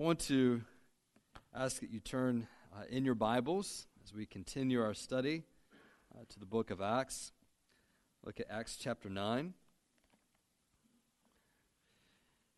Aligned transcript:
I 0.00 0.02
want 0.02 0.20
to 0.20 0.62
ask 1.54 1.80
that 1.80 1.90
you 1.90 2.00
turn 2.00 2.48
uh, 2.74 2.84
in 2.88 3.04
your 3.04 3.14
Bibles 3.14 3.86
as 4.02 4.14
we 4.14 4.24
continue 4.24 4.80
our 4.80 4.94
study 4.94 5.42
uh, 6.14 6.22
to 6.26 6.40
the 6.40 6.46
book 6.46 6.70
of 6.70 6.80
Acts. 6.80 7.32
Look 8.24 8.40
at 8.40 8.46
Acts 8.50 8.78
chapter 8.80 9.10
9. 9.10 9.52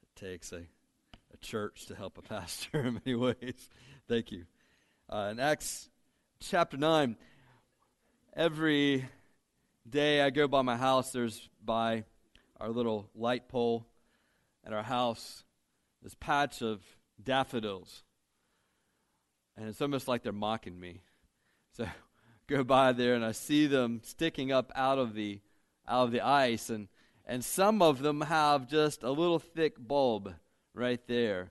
It 0.02 0.20
takes 0.20 0.52
a, 0.52 0.58
a 1.34 1.36
church 1.40 1.86
to 1.86 1.96
help 1.96 2.16
a 2.16 2.22
pastor 2.28 2.78
in 2.86 3.00
many 3.05 3.16
ways. 3.16 3.70
Thank 4.09 4.30
you. 4.30 4.45
Uh, 5.09 5.30
in 5.32 5.40
Acts 5.40 5.90
chapter 6.38 6.77
9, 6.77 7.16
every 8.36 9.04
day 9.90 10.22
I 10.22 10.30
go 10.30 10.46
by 10.46 10.62
my 10.62 10.77
house, 10.77 11.11
there's 11.11 11.48
by 11.61 12.04
our 12.61 12.68
little 12.68 13.11
light 13.16 13.48
pole 13.48 13.84
at 14.64 14.72
our 14.72 14.84
house 14.84 15.43
this 16.04 16.14
patch 16.14 16.62
of 16.62 16.80
daffodils. 17.25 18.02
And 19.56 19.69
it's 19.69 19.83
almost 19.83 20.09
like 20.09 20.23
they're 20.23 20.33
mocking 20.33 20.78
me. 20.78 21.02
So 21.77 21.87
go 22.46 22.65
by 22.65 22.92
there 22.92 23.15
and 23.15 23.24
I 23.24 23.33
see 23.33 23.66
them 23.66 24.01
sticking 24.05 24.52
up 24.52 24.73
out 24.74 24.98
of 24.98 25.15
the 25.15 25.41
out 25.87 26.05
of 26.05 26.12
the 26.12 26.20
ice 26.20 26.70
and 26.70 26.88
and 27.27 27.45
some 27.45 27.82
of 27.82 28.01
them 28.01 28.23
have 28.23 28.69
just 28.69 29.02
a 29.02 29.10
little 29.10 29.38
thick 29.38 29.74
bulb 29.79 30.34
right 30.74 31.01
there. 31.06 31.51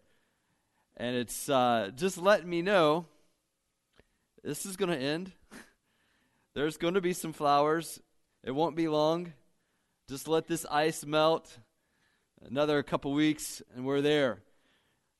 And 0.98 1.16
it's 1.16 1.50
uh, 1.50 1.92
just 1.96 2.18
letting 2.18 2.50
me 2.50 2.62
know 2.62 3.06
this 4.44 4.66
is 4.66 4.76
going 4.76 4.92
to 4.92 4.98
end. 4.98 5.32
There's 6.54 6.78
going 6.78 6.96
to 6.96 7.02
be 7.02 7.14
some 7.14 7.34
flowers. 7.34 8.02
It 8.44 8.52
won't 8.52 8.76
be 8.76 8.88
long. 8.88 9.34
Just 10.10 10.28
let 10.28 10.48
this 10.48 10.66
ice 10.70 11.06
melt. 11.06 11.58
Another 12.44 12.84
couple 12.84 13.14
weeks, 13.14 13.62
and 13.76 13.86
we're 13.86 14.02
there. 14.02 14.40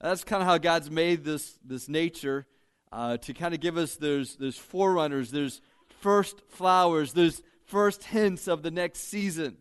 That's 0.02 0.24
kind 0.24 0.42
of 0.42 0.48
how 0.48 0.58
God's 0.58 0.90
made 0.90 1.24
this, 1.24 1.60
this 1.64 1.88
nature 1.88 2.48
uh, 2.92 3.18
to 3.18 3.34
kind 3.36 3.54
of 3.54 3.60
give 3.60 3.78
us 3.78 3.96
those, 3.96 4.36
those 4.36 4.58
forerunners, 4.58 5.30
those 5.30 5.62
first 6.00 6.42
flowers, 6.50 7.14
those 7.14 7.44
first 7.66 8.06
hints 8.06 8.48
of 8.48 8.64
the 8.64 8.72
next 8.72 9.02
season. 9.02 9.58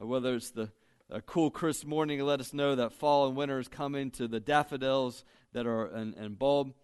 Uh, 0.00 0.06
whether 0.06 0.34
it's 0.34 0.50
the 0.50 0.70
a 1.10 1.22
cool, 1.22 1.50
crisp 1.50 1.86
morning 1.86 2.18
to 2.18 2.24
let 2.24 2.38
us 2.38 2.52
know 2.52 2.74
that 2.74 2.92
fall 2.92 3.26
and 3.26 3.34
winter 3.34 3.58
is 3.58 3.66
coming 3.66 4.10
to 4.10 4.28
the 4.28 4.40
daffodils 4.40 5.24
that 5.54 5.66
are 5.66 5.86
in, 5.96 6.12
in 6.12 6.34
bulb. 6.34 6.74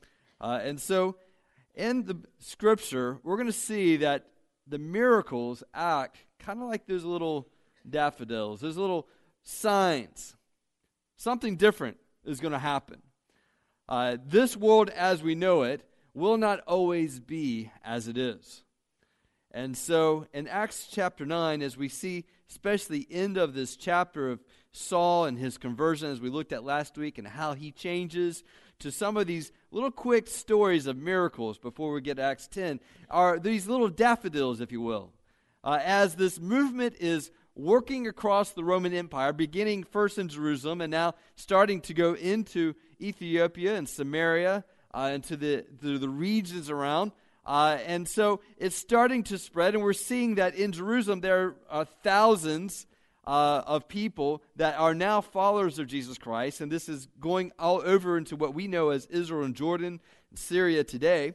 Uh, 0.41 0.59
and 0.63 0.81
so, 0.81 1.17
in 1.75 2.05
the 2.05 2.17
scripture, 2.39 3.19
we're 3.23 3.37
going 3.37 3.47
to 3.47 3.53
see 3.53 3.99
that 3.99 4.25
the 4.67 4.79
miracles 4.79 5.63
act 5.75 6.17
kind 6.39 6.63
of 6.63 6.69
like 6.69 6.87
those 6.87 7.05
little 7.05 7.47
daffodils, 7.89 8.63
those 8.63 8.79
little 8.79 9.07
signs. 9.43 10.35
Something 11.19 11.57
different 11.57 11.99
is 12.25 12.41
going 12.41 12.53
to 12.53 12.59
happen. 12.59 13.03
Uh, 13.89 14.17
this 14.25 14.57
world 14.57 14.91
as 14.91 15.23
we 15.23 15.35
know 15.35 15.63
it 15.63 15.87
will 16.15 16.37
not 16.37 16.61
always 16.61 17.21
be 17.21 17.71
as 17.85 18.09
it 18.09 18.17
is. 18.17 18.63
And 19.51 19.77
so 19.77 20.27
in 20.33 20.49
Acts 20.49 20.89
chapter 20.91 21.25
9, 21.25 21.63
as 21.63 21.77
we 21.77 21.89
see, 21.89 22.25
especially 22.51 23.07
end 23.11 23.37
of 23.37 23.55
this 23.55 23.77
chapter 23.77 24.31
of 24.31 24.41
Saul 24.73 25.27
and 25.27 25.39
his 25.39 25.59
conversion, 25.59 26.11
as 26.11 26.21
we 26.21 26.29
looked 26.29 26.53
at 26.53 26.65
last 26.65 26.99
week, 26.99 27.19
and 27.19 27.29
how 27.29 27.55
he 27.55 27.71
changes 27.71 28.43
to 28.81 28.91
some 28.91 29.17
of 29.17 29.29
these 29.29 29.53
little 29.71 29.93
quick 29.93 30.27
stories 30.27 30.89
of 30.89 30.97
miracles 30.97 31.59
before 31.59 31.93
we 31.93 32.01
get 32.01 32.17
to 32.17 32.23
Acts 32.23 32.49
10, 32.49 32.81
are 33.09 33.39
these 33.39 33.69
little 33.69 33.89
daffodils, 33.89 34.61
if 34.61 34.73
you 34.73 34.81
will. 34.81 35.13
Uh, 35.63 35.79
as 35.83 36.17
this 36.17 36.41
movement 36.41 36.97
is 36.99 37.31
working 37.57 38.07
across 38.07 38.51
the 38.51 38.65
Roman 38.65 38.93
Empire, 38.93 39.33
beginning 39.33 39.85
first 39.85 40.19
in 40.19 40.29
Jerusalem 40.29 40.81
and 40.81 40.91
now 40.91 41.15
starting 41.37 41.81
to 41.83 41.95
go 41.95 42.15
into 42.15 42.75
Ethiopia 43.01 43.77
and 43.77 43.89
Samaria 43.89 44.65
uh, 44.93 45.11
and 45.13 45.25
to 45.25 45.37
the, 45.37 45.65
to 45.81 45.99
the 45.99 46.09
regions 46.09 46.71
around. 46.71 47.13
Uh, 47.47 47.79
and 47.87 48.09
so 48.09 48.41
it's 48.57 48.77
starting 48.77 49.23
to 49.25 49.39
spread, 49.39 49.75
and 49.75 49.83
we're 49.83 49.93
seeing 49.93 50.37
that 50.37 50.55
in 50.55 50.73
Jerusalem 50.73 51.21
there 51.21 51.55
are 51.69 51.85
thousands 51.85 52.87
uh, 53.27 53.63
of 53.67 53.89
people 53.89 54.43
that 54.57 54.79
are 54.79 54.95
now 54.95 55.21
followers 55.21 55.79
of 55.79 55.87
Jesus 55.87 56.19
Christ, 56.19 56.61
and 56.61 56.73
this 56.73 56.89
is 56.89 57.07
going 57.21 57.53
all 57.59 57.83
over 57.85 58.17
into 58.17 58.37
what 58.37 58.55
we 58.55 58.67
know 58.67 58.91
as 58.91 59.07
Israel 59.07 59.45
and 59.45 59.55
Jordan, 59.55 60.01
and 60.31 60.39
Syria 60.39 60.85
today. 60.85 61.35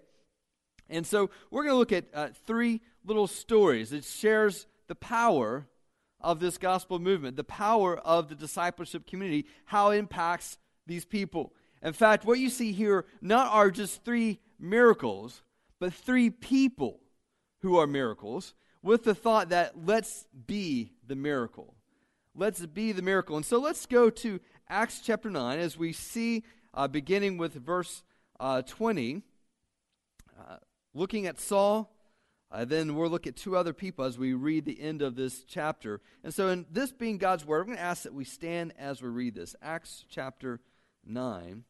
And 0.90 1.06
so 1.06 1.30
we're 1.52 1.64
going 1.64 1.74
to 1.74 1.80
look 1.80 1.92
at 1.92 2.06
uh, 2.14 2.30
three 2.48 2.82
little 3.06 3.28
stories. 3.28 3.94
It 3.94 4.04
shares 4.04 4.66
the 4.88 4.96
power 4.96 5.68
of 6.22 6.40
this 6.40 6.58
gospel 6.58 7.00
movement, 7.00 7.38
the 7.38 7.44
power 7.44 7.98
of 7.98 8.30
the 8.30 8.36
discipleship 8.36 9.08
community, 9.08 9.46
how 9.66 9.92
it 9.92 9.98
impacts 9.98 10.58
these 10.86 11.06
people. 11.06 11.54
In 11.82 11.94
fact, 11.94 12.26
what 12.26 12.40
you 12.40 12.50
see 12.50 12.72
here 12.72 13.06
not 13.22 13.52
are 13.54 13.72
just 13.72 14.04
three 14.04 14.40
miracles, 14.60 15.42
but 15.80 15.94
three 15.94 16.30
people 16.30 17.00
who 17.62 17.78
are 17.78 17.88
miracles 17.88 18.54
with 18.82 19.04
the 19.04 19.16
thought 19.16 19.50
that 19.50 19.86
let's 19.86 20.26
be 20.48 20.92
the 21.08 21.16
miracle. 21.16 21.76
Let's 22.36 22.66
be 22.66 22.92
the 22.92 23.02
miracle. 23.02 23.36
And 23.36 23.46
so 23.46 23.60
let's 23.60 23.86
go 23.86 24.10
to 24.10 24.40
Acts 24.68 25.02
chapter 25.04 25.30
9 25.30 25.60
as 25.60 25.78
we 25.78 25.94
see, 25.94 26.44
uh, 26.74 26.88
beginning 26.88 27.38
with 27.38 27.54
verse 27.54 28.04
uh, 28.40 28.62
20, 28.62 29.24
uh, 30.40 30.58
looking 30.94 31.26
at 31.26 31.40
Saul 31.40 31.92
uh, 32.52 32.66
then 32.66 32.96
we'll 32.96 33.10
look 33.10 33.28
at 33.28 33.36
two 33.36 33.56
other 33.56 33.74
people 33.74 34.06
as 34.06 34.18
we 34.18 34.34
read 34.34 34.66
the 34.66 34.82
end 34.82 35.02
of 35.02 35.16
this 35.16 35.44
chapter. 35.44 36.02
And 36.24 36.34
so, 36.34 36.48
in 36.48 36.66
this 36.72 36.92
being 36.92 37.20
God's 37.20 37.46
word, 37.46 37.62
I'm 37.62 37.66
going 37.68 37.78
to 37.78 37.84
ask 37.84 38.04
that 38.04 38.14
we 38.14 38.26
stand 38.26 38.74
as 38.80 39.02
we 39.02 39.10
read 39.10 39.36
this. 39.36 39.56
Acts 39.62 40.04
chapter 40.10 40.60
9. 41.06 41.64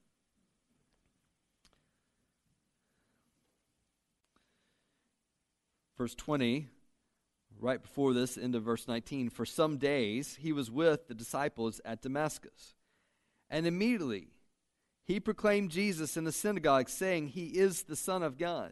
Verse 5.98 6.16
20, 6.16 6.70
right 7.60 7.82
before 7.82 8.14
this, 8.14 8.38
end 8.38 8.56
of 8.56 8.64
verse 8.64 8.88
19. 8.88 9.30
For 9.30 9.46
some 9.46 9.78
days 9.78 10.38
he 10.40 10.54
was 10.54 10.72
with 10.72 11.10
the 11.10 11.14
disciples 11.14 11.82
at 11.84 12.02
Damascus. 12.02 12.74
And 13.50 13.68
immediately 13.68 14.28
he 15.10 15.20
proclaimed 15.20 15.72
Jesus 15.72 16.16
in 16.16 16.24
the 16.24 16.32
synagogue, 16.32 16.88
saying, 16.88 17.30
He 17.30 17.48
is 17.48 17.84
the 17.84 17.96
Son 17.98 18.24
of 18.24 18.38
God. 18.38 18.72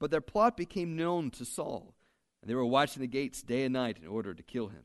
But 0.00 0.10
their 0.10 0.20
plot 0.20 0.56
became 0.56 0.96
known 0.96 1.30
to 1.32 1.44
Saul, 1.44 1.94
and 2.40 2.50
they 2.50 2.54
were 2.54 2.64
watching 2.64 3.02
the 3.02 3.06
gates 3.06 3.42
day 3.42 3.64
and 3.64 3.74
night 3.74 3.98
in 4.02 4.08
order 4.08 4.34
to 4.34 4.42
kill 4.42 4.68
him. 4.68 4.82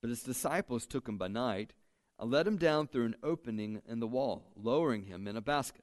But 0.00 0.10
his 0.10 0.22
disciples 0.22 0.86
took 0.86 1.08
him 1.08 1.16
by 1.18 1.28
night 1.28 1.72
and 2.18 2.30
let 2.30 2.46
him 2.46 2.58
down 2.58 2.86
through 2.86 3.06
an 3.06 3.16
opening 3.22 3.82
in 3.88 3.98
the 3.98 4.06
wall, 4.06 4.52
lowering 4.54 5.04
him 5.04 5.26
in 5.26 5.36
a 5.36 5.40
basket. 5.40 5.82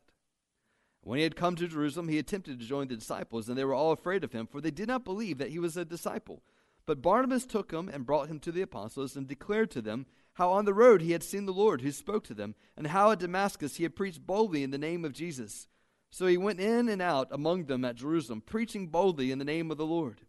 When 1.02 1.18
he 1.18 1.24
had 1.24 1.36
come 1.36 1.56
to 1.58 1.68
Jerusalem, 1.68 2.08
he 2.08 2.18
attempted 2.18 2.60
to 2.60 2.66
join 2.66 2.88
the 2.88 2.96
disciples, 2.96 3.50
and 3.50 3.58
they 3.58 3.66
were 3.66 3.74
all 3.74 3.92
afraid 3.92 4.24
of 4.24 4.32
him, 4.32 4.48
for 4.48 4.62
they 4.62 4.72
did 4.72 4.88
not 4.88 5.04
believe 5.04 5.40
that 5.40 5.50
he 5.50 5.60
was 5.60 5.76
a 5.76 5.84
disciple. 5.84 6.44
But 6.86 7.02
Barnabas 7.02 7.46
took 7.46 7.72
him 7.72 7.90
and 7.90 8.06
brought 8.06 8.30
him 8.30 8.40
to 8.42 8.52
the 8.52 8.62
apostles, 8.62 9.16
and 9.16 9.28
declared 9.28 9.72
to 9.72 9.82
them 9.82 10.06
how 10.34 10.52
on 10.52 10.66
the 10.66 10.74
road 10.74 11.02
he 11.02 11.12
had 11.12 11.24
seen 11.24 11.46
the 11.46 11.52
Lord, 11.52 11.82
who 11.82 11.92
spoke 11.92 12.24
to 12.26 12.34
them, 12.34 12.56
and 12.78 12.88
how 12.88 13.12
at 13.12 13.20
Damascus 13.20 13.76
he 13.76 13.84
had 13.84 13.96
preached 13.96 14.26
boldly 14.26 14.64
in 14.64 14.72
the 14.72 14.78
name 14.78 15.04
of 15.04 15.14
Jesus. 15.14 15.68
So 16.14 16.28
he 16.28 16.38
went 16.38 16.60
in 16.60 16.90
and 16.90 17.02
out 17.02 17.30
among 17.32 17.66
them 17.66 17.84
at 17.84 17.96
Jerusalem, 17.96 18.44
preaching 18.46 18.86
boldly 18.86 19.32
in 19.32 19.40
the 19.40 19.44
name 19.44 19.72
of 19.72 19.78
the 19.78 19.86
Lord. 19.86 20.22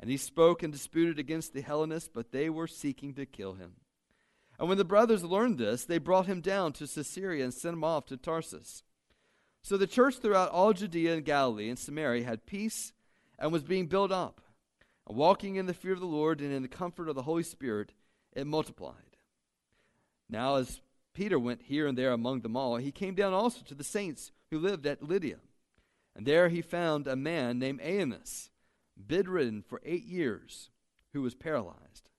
And 0.00 0.10
he 0.10 0.16
spoke 0.16 0.64
and 0.64 0.72
disputed 0.72 1.20
against 1.20 1.54
the 1.54 1.60
Hellenists, 1.60 2.10
but 2.12 2.32
they 2.32 2.50
were 2.50 2.66
seeking 2.66 3.14
to 3.14 3.24
kill 3.26 3.52
him. 3.52 3.74
And 4.58 4.68
when 4.68 4.76
the 4.76 4.84
brothers 4.84 5.22
learned 5.22 5.58
this, 5.58 5.84
they 5.84 5.98
brought 5.98 6.26
him 6.26 6.40
down 6.40 6.72
to 6.72 6.88
Caesarea 6.88 7.44
and 7.44 7.54
sent 7.54 7.74
him 7.74 7.84
off 7.84 8.06
to 8.06 8.16
Tarsus. 8.16 8.82
So 9.62 9.76
the 9.76 9.86
church 9.86 10.18
throughout 10.18 10.50
all 10.50 10.72
Judea 10.72 11.14
and 11.14 11.24
Galilee 11.24 11.68
and 11.68 11.78
Samaria 11.78 12.24
had 12.24 12.44
peace 12.44 12.92
and 13.38 13.52
was 13.52 13.62
being 13.62 13.86
built 13.86 14.10
up. 14.10 14.40
And 15.06 15.16
walking 15.16 15.54
in 15.54 15.66
the 15.66 15.74
fear 15.74 15.92
of 15.92 16.00
the 16.00 16.06
Lord 16.06 16.40
and 16.40 16.52
in 16.52 16.62
the 16.62 16.68
comfort 16.68 17.08
of 17.08 17.14
the 17.14 17.22
Holy 17.22 17.44
Spirit, 17.44 17.92
it 18.32 18.48
multiplied. 18.48 19.16
Now, 20.28 20.56
as 20.56 20.80
Peter 21.14 21.38
went 21.38 21.62
here 21.62 21.86
and 21.86 21.96
there 21.96 22.10
among 22.10 22.40
them 22.40 22.56
all, 22.56 22.78
he 22.78 22.90
came 22.90 23.14
down 23.14 23.32
also 23.32 23.60
to 23.66 23.76
the 23.76 23.84
saints 23.84 24.32
who 24.50 24.58
lived 24.58 24.86
at 24.86 25.02
Lydda. 25.02 25.36
And 26.16 26.26
there 26.26 26.48
he 26.48 26.62
found 26.62 27.06
a 27.06 27.16
man 27.16 27.58
named 27.58 27.80
Aeneas, 27.80 28.50
bedridden 28.96 29.62
for 29.62 29.80
eight 29.84 30.04
years, 30.04 30.70
who 31.12 31.22
was 31.22 31.34
paralyzed. 31.34 32.10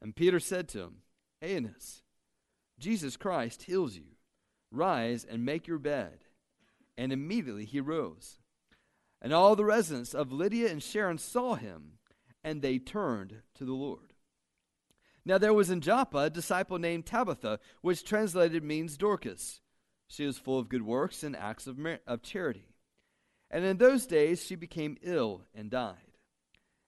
And 0.00 0.14
Peter 0.14 0.38
said 0.38 0.68
to 0.68 0.80
him, 0.80 0.96
Aeneas, 1.42 2.02
Jesus 2.78 3.16
Christ 3.16 3.64
heals 3.64 3.96
you. 3.96 4.16
Rise 4.70 5.24
and 5.24 5.44
make 5.44 5.66
your 5.66 5.78
bed. 5.78 6.24
And 6.98 7.12
immediately 7.12 7.64
he 7.64 7.80
rose. 7.80 8.38
And 9.22 9.32
all 9.32 9.56
the 9.56 9.64
residents 9.64 10.14
of 10.14 10.32
Lydda 10.32 10.70
and 10.70 10.82
Sharon 10.82 11.18
saw 11.18 11.54
him, 11.54 11.92
and 12.44 12.60
they 12.60 12.78
turned 12.78 13.42
to 13.54 13.64
the 13.64 13.72
Lord. 13.72 14.12
Now 15.24 15.38
there 15.38 15.54
was 15.54 15.70
in 15.70 15.80
Joppa 15.80 16.18
a 16.18 16.30
disciple 16.30 16.78
named 16.78 17.06
Tabitha, 17.06 17.58
which 17.80 18.04
translated 18.04 18.62
means 18.62 18.96
Dorcas. 18.96 19.60
She 20.08 20.26
was 20.26 20.38
full 20.38 20.58
of 20.58 20.68
good 20.68 20.82
works 20.82 21.22
and 21.22 21.36
acts 21.36 21.66
of, 21.66 21.78
mer- 21.78 22.00
of 22.06 22.22
charity. 22.22 22.68
And 23.50 23.64
in 23.64 23.78
those 23.78 24.06
days 24.06 24.44
she 24.44 24.54
became 24.54 24.98
ill 25.02 25.42
and 25.54 25.70
died. 25.70 25.96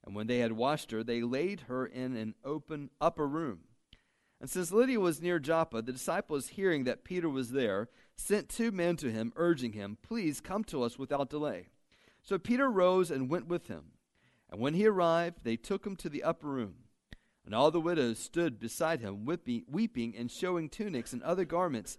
And 0.04 0.14
when 0.14 0.26
they 0.26 0.38
had 0.38 0.52
washed 0.52 0.90
her, 0.90 1.04
they 1.04 1.22
laid 1.22 1.62
her 1.62 1.84
in 1.84 2.16
an 2.16 2.34
open 2.44 2.90
upper 3.00 3.26
room. 3.26 3.60
And 4.40 4.48
since 4.48 4.70
Lydda 4.70 5.00
was 5.00 5.20
near 5.20 5.38
Joppa, 5.38 5.82
the 5.82 5.92
disciples, 5.92 6.48
hearing 6.48 6.84
that 6.84 7.04
Peter 7.04 7.28
was 7.28 7.50
there, 7.50 7.88
sent 8.16 8.48
two 8.48 8.70
men 8.70 8.96
to 8.96 9.10
him, 9.10 9.32
urging 9.36 9.72
him, 9.72 9.98
Please 10.02 10.40
come 10.40 10.64
to 10.64 10.82
us 10.82 10.98
without 10.98 11.28
delay. 11.28 11.66
So 12.22 12.38
Peter 12.38 12.70
rose 12.70 13.10
and 13.10 13.28
went 13.28 13.48
with 13.48 13.66
him. 13.66 13.92
And 14.50 14.60
when 14.60 14.74
he 14.74 14.86
arrived, 14.86 15.40
they 15.42 15.56
took 15.56 15.84
him 15.84 15.96
to 15.96 16.08
the 16.08 16.22
upper 16.22 16.46
room. 16.46 16.74
And 17.44 17.54
all 17.54 17.70
the 17.70 17.80
widows 17.80 18.18
stood 18.18 18.60
beside 18.60 19.00
him, 19.00 19.24
weeping 19.24 20.14
and 20.16 20.30
showing 20.30 20.68
tunics 20.68 21.12
and 21.12 21.22
other 21.22 21.44
garments 21.44 21.98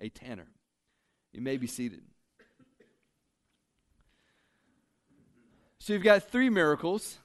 a 0.00 0.08
tanner. 0.08 0.48
You 1.32 1.40
may 1.40 1.56
be 1.56 1.66
seated. 1.66 2.02
So, 5.78 5.92
you've 5.92 6.02
got 6.02 6.30
three 6.30 6.50
miracles 6.50 7.18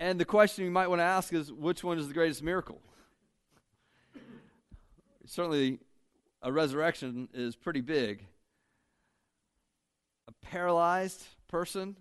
and 0.00 0.18
the 0.18 0.24
question 0.24 0.64
you 0.64 0.70
might 0.70 0.88
want 0.88 1.00
to 1.00 1.04
ask 1.04 1.30
is 1.34 1.52
which 1.52 1.84
one 1.84 1.98
is 1.98 2.08
the 2.08 2.14
greatest 2.14 2.42
miracle? 2.42 2.80
Certainly, 5.26 5.78
a 6.42 6.50
resurrection 6.50 7.28
is 7.34 7.54
pretty 7.54 7.82
big. 7.82 8.24
A 10.26 10.32
paralyzed 10.46 11.22
person 11.48 11.96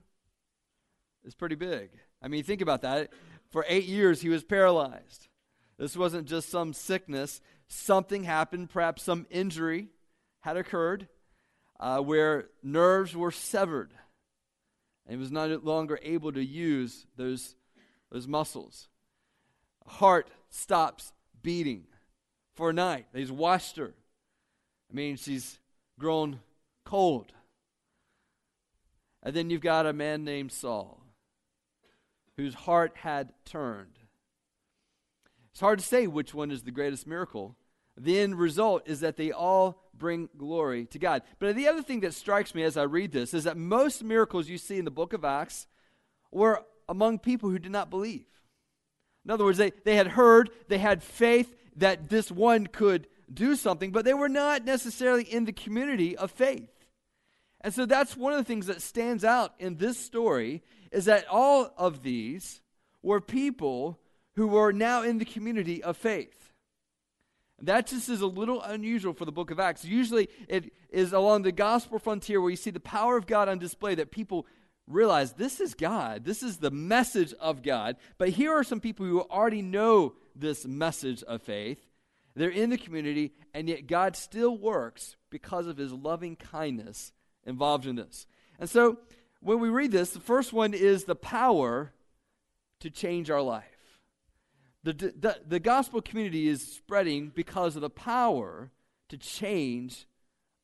is 1.26 1.36
pretty 1.36 1.56
big. 1.56 1.90
I 2.22 2.30
mean, 2.30 2.44
think 2.44 2.62
about 2.62 2.84
that. 2.84 3.12
For 3.50 3.66
eight 3.68 3.86
years, 3.86 4.22
he 4.22 4.30
was 4.30 4.46
paralyzed. 4.46 5.28
This 5.78 5.98
wasn't 5.98 6.26
just 6.26 6.50
some 6.50 6.72
sickness, 6.72 7.42
something 7.70 8.24
happened, 8.24 8.70
perhaps 8.70 9.04
some 9.04 9.26
injury 9.30 9.88
had 10.42 10.58
occurred 10.58 11.08
uh, 11.80 12.00
where 12.00 12.50
nerves 12.62 13.16
were 13.16 13.32
severed. 13.32 13.94
And 15.06 15.16
he 15.16 15.20
was 15.20 15.32
no 15.32 15.60
longer 15.64 16.00
able 16.04 16.32
to 16.34 16.44
use 16.44 17.08
those 17.16 17.56
those 18.12 18.28
muscles. 18.28 18.88
Heart 19.86 20.30
stops 20.50 21.14
beating 21.42 21.86
for 22.56 22.72
a 22.72 22.74
night. 22.74 23.06
He's 23.14 23.32
washed 23.32 23.78
her. 23.78 23.94
I 24.92 24.96
mean, 24.96 25.16
she's 25.16 25.60
grown 26.00 26.40
cold. 26.86 27.32
And 29.22 29.36
then 29.36 29.50
you've 29.50 29.62
got 29.62 29.86
a 29.86 29.94
man 29.94 30.24
named 30.24 30.52
Saul 30.52 31.04
whose 32.38 32.54
heart 32.54 32.94
had 32.96 33.34
turned. 33.46 33.99
It's 35.60 35.62
hard 35.62 35.80
to 35.80 35.86
say 35.86 36.08
which 36.08 36.34
one 36.34 36.52
is 36.52 36.64
the 36.64 36.72
greatest 36.72 37.06
miracle. 37.06 37.58
The 37.98 38.18
end 38.18 38.40
result 38.40 38.84
is 38.86 39.02
that 39.02 39.18
they 39.18 39.34
all 39.34 39.84
bring 39.94 40.30
glory 40.38 40.86
to 40.86 41.00
God. 41.00 41.22
But 41.38 41.54
the 41.58 41.68
other 41.68 41.84
thing 41.84 42.00
that 42.00 42.14
strikes 42.14 42.56
me 42.56 42.64
as 42.64 42.78
I 42.78 42.84
read 42.84 43.12
this 43.12 43.34
is 43.34 43.44
that 43.44 43.58
most 43.58 44.02
miracles 44.02 44.48
you 44.48 44.58
see 44.58 44.80
in 44.80 44.86
the 44.86 44.90
book 44.90 45.12
of 45.12 45.26
Acts 45.26 45.68
were 46.32 46.64
among 46.88 47.20
people 47.20 47.50
who 47.50 47.60
did 47.60 47.74
not 47.74 47.90
believe. 47.90 48.24
In 49.26 49.32
other 49.32 49.44
words, 49.44 49.58
they, 49.58 49.74
they 49.84 49.98
had 49.98 50.08
heard, 50.08 50.50
they 50.70 50.78
had 50.78 51.04
faith 51.04 51.54
that 51.76 52.08
this 52.08 52.32
one 52.32 52.66
could 52.66 53.08
do 53.30 53.58
something, 53.58 53.92
but 53.92 54.06
they 54.06 54.14
were 54.14 54.30
not 54.30 54.64
necessarily 54.64 55.24
in 55.24 55.44
the 55.44 55.52
community 55.52 56.16
of 56.16 56.32
faith. 56.32 56.72
And 57.60 57.74
so 57.74 57.86
that's 57.86 58.16
one 58.16 58.32
of 58.32 58.40
the 58.40 58.46
things 58.46 58.68
that 58.68 58.82
stands 58.82 59.26
out 59.26 59.56
in 59.60 59.76
this 59.76 59.98
story 59.98 60.64
is 60.94 61.04
that 61.04 61.28
all 61.30 61.74
of 61.78 62.02
these 62.02 62.62
were 63.04 63.20
people 63.20 64.00
who 64.40 64.48
were 64.48 64.72
now 64.72 65.04
in 65.04 65.18
the 65.18 65.26
community 65.26 65.84
of 65.84 65.98
faith. 65.98 66.54
That 67.62 67.88
just 67.88 68.08
is 68.08 68.22
a 68.22 68.26
little 68.26 68.62
unusual 68.62 69.12
for 69.14 69.26
the 69.26 69.34
book 69.34 69.52
of 69.52 69.60
Acts. 69.60 69.84
Usually 69.84 70.30
it 70.48 70.72
is 70.90 71.12
along 71.12 71.42
the 71.42 71.52
gospel 71.52 72.00
frontier 72.00 72.40
where 72.40 72.50
you 72.50 72.56
see 72.56 72.70
the 72.70 72.80
power 72.80 73.18
of 73.18 73.28
God 73.28 73.50
on 73.50 73.60
display 73.60 73.96
that 73.96 74.12
people 74.12 74.48
realize 74.88 75.34
this 75.34 75.60
is 75.60 75.74
God. 75.74 76.24
This 76.24 76.42
is 76.42 76.56
the 76.56 76.72
message 76.72 77.34
of 77.34 77.62
God. 77.62 77.98
But 78.18 78.30
here 78.30 78.54
are 78.54 78.64
some 78.64 78.80
people 78.80 79.06
who 79.06 79.20
already 79.20 79.62
know 79.62 80.14
this 80.34 80.66
message 80.66 81.22
of 81.24 81.42
faith. 81.42 81.86
They're 82.34 82.50
in 82.50 82.70
the 82.70 82.78
community, 82.78 83.34
and 83.54 83.68
yet 83.68 83.88
God 83.88 84.16
still 84.16 84.58
works 84.58 85.18
because 85.30 85.68
of 85.68 85.76
his 85.76 85.92
loving 85.92 86.38
kindness 86.38 87.12
involved 87.46 87.86
in 87.86 87.98
this. 87.98 88.26
And 88.58 88.70
so 88.70 89.00
when 89.42 89.60
we 89.60 89.68
read 89.68 89.92
this, 89.92 90.12
the 90.12 90.22
first 90.22 90.54
one 90.54 90.74
is 90.74 91.04
the 91.04 91.14
power 91.14 91.92
to 92.80 92.90
change 92.90 93.30
our 93.30 93.42
life. 93.42 93.79
The, 94.84 94.94
the, 94.94 95.40
the 95.46 95.60
gospel 95.60 96.02
community 96.02 96.48
is 96.48 96.62
spreading 96.62 97.32
because 97.36 97.76
of 97.76 97.82
the 97.82 97.90
power 97.90 98.72
to 99.10 99.18
change 99.18 100.08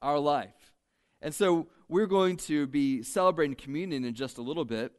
our 0.01 0.19
life. 0.19 0.73
And 1.21 1.33
so 1.33 1.67
we're 1.89 2.05
going 2.05 2.37
to 2.37 2.67
be 2.67 3.03
celebrating 3.03 3.55
communion 3.55 4.05
in 4.05 4.13
just 4.13 4.37
a 4.37 4.41
little 4.41 4.65
bit. 4.65 4.93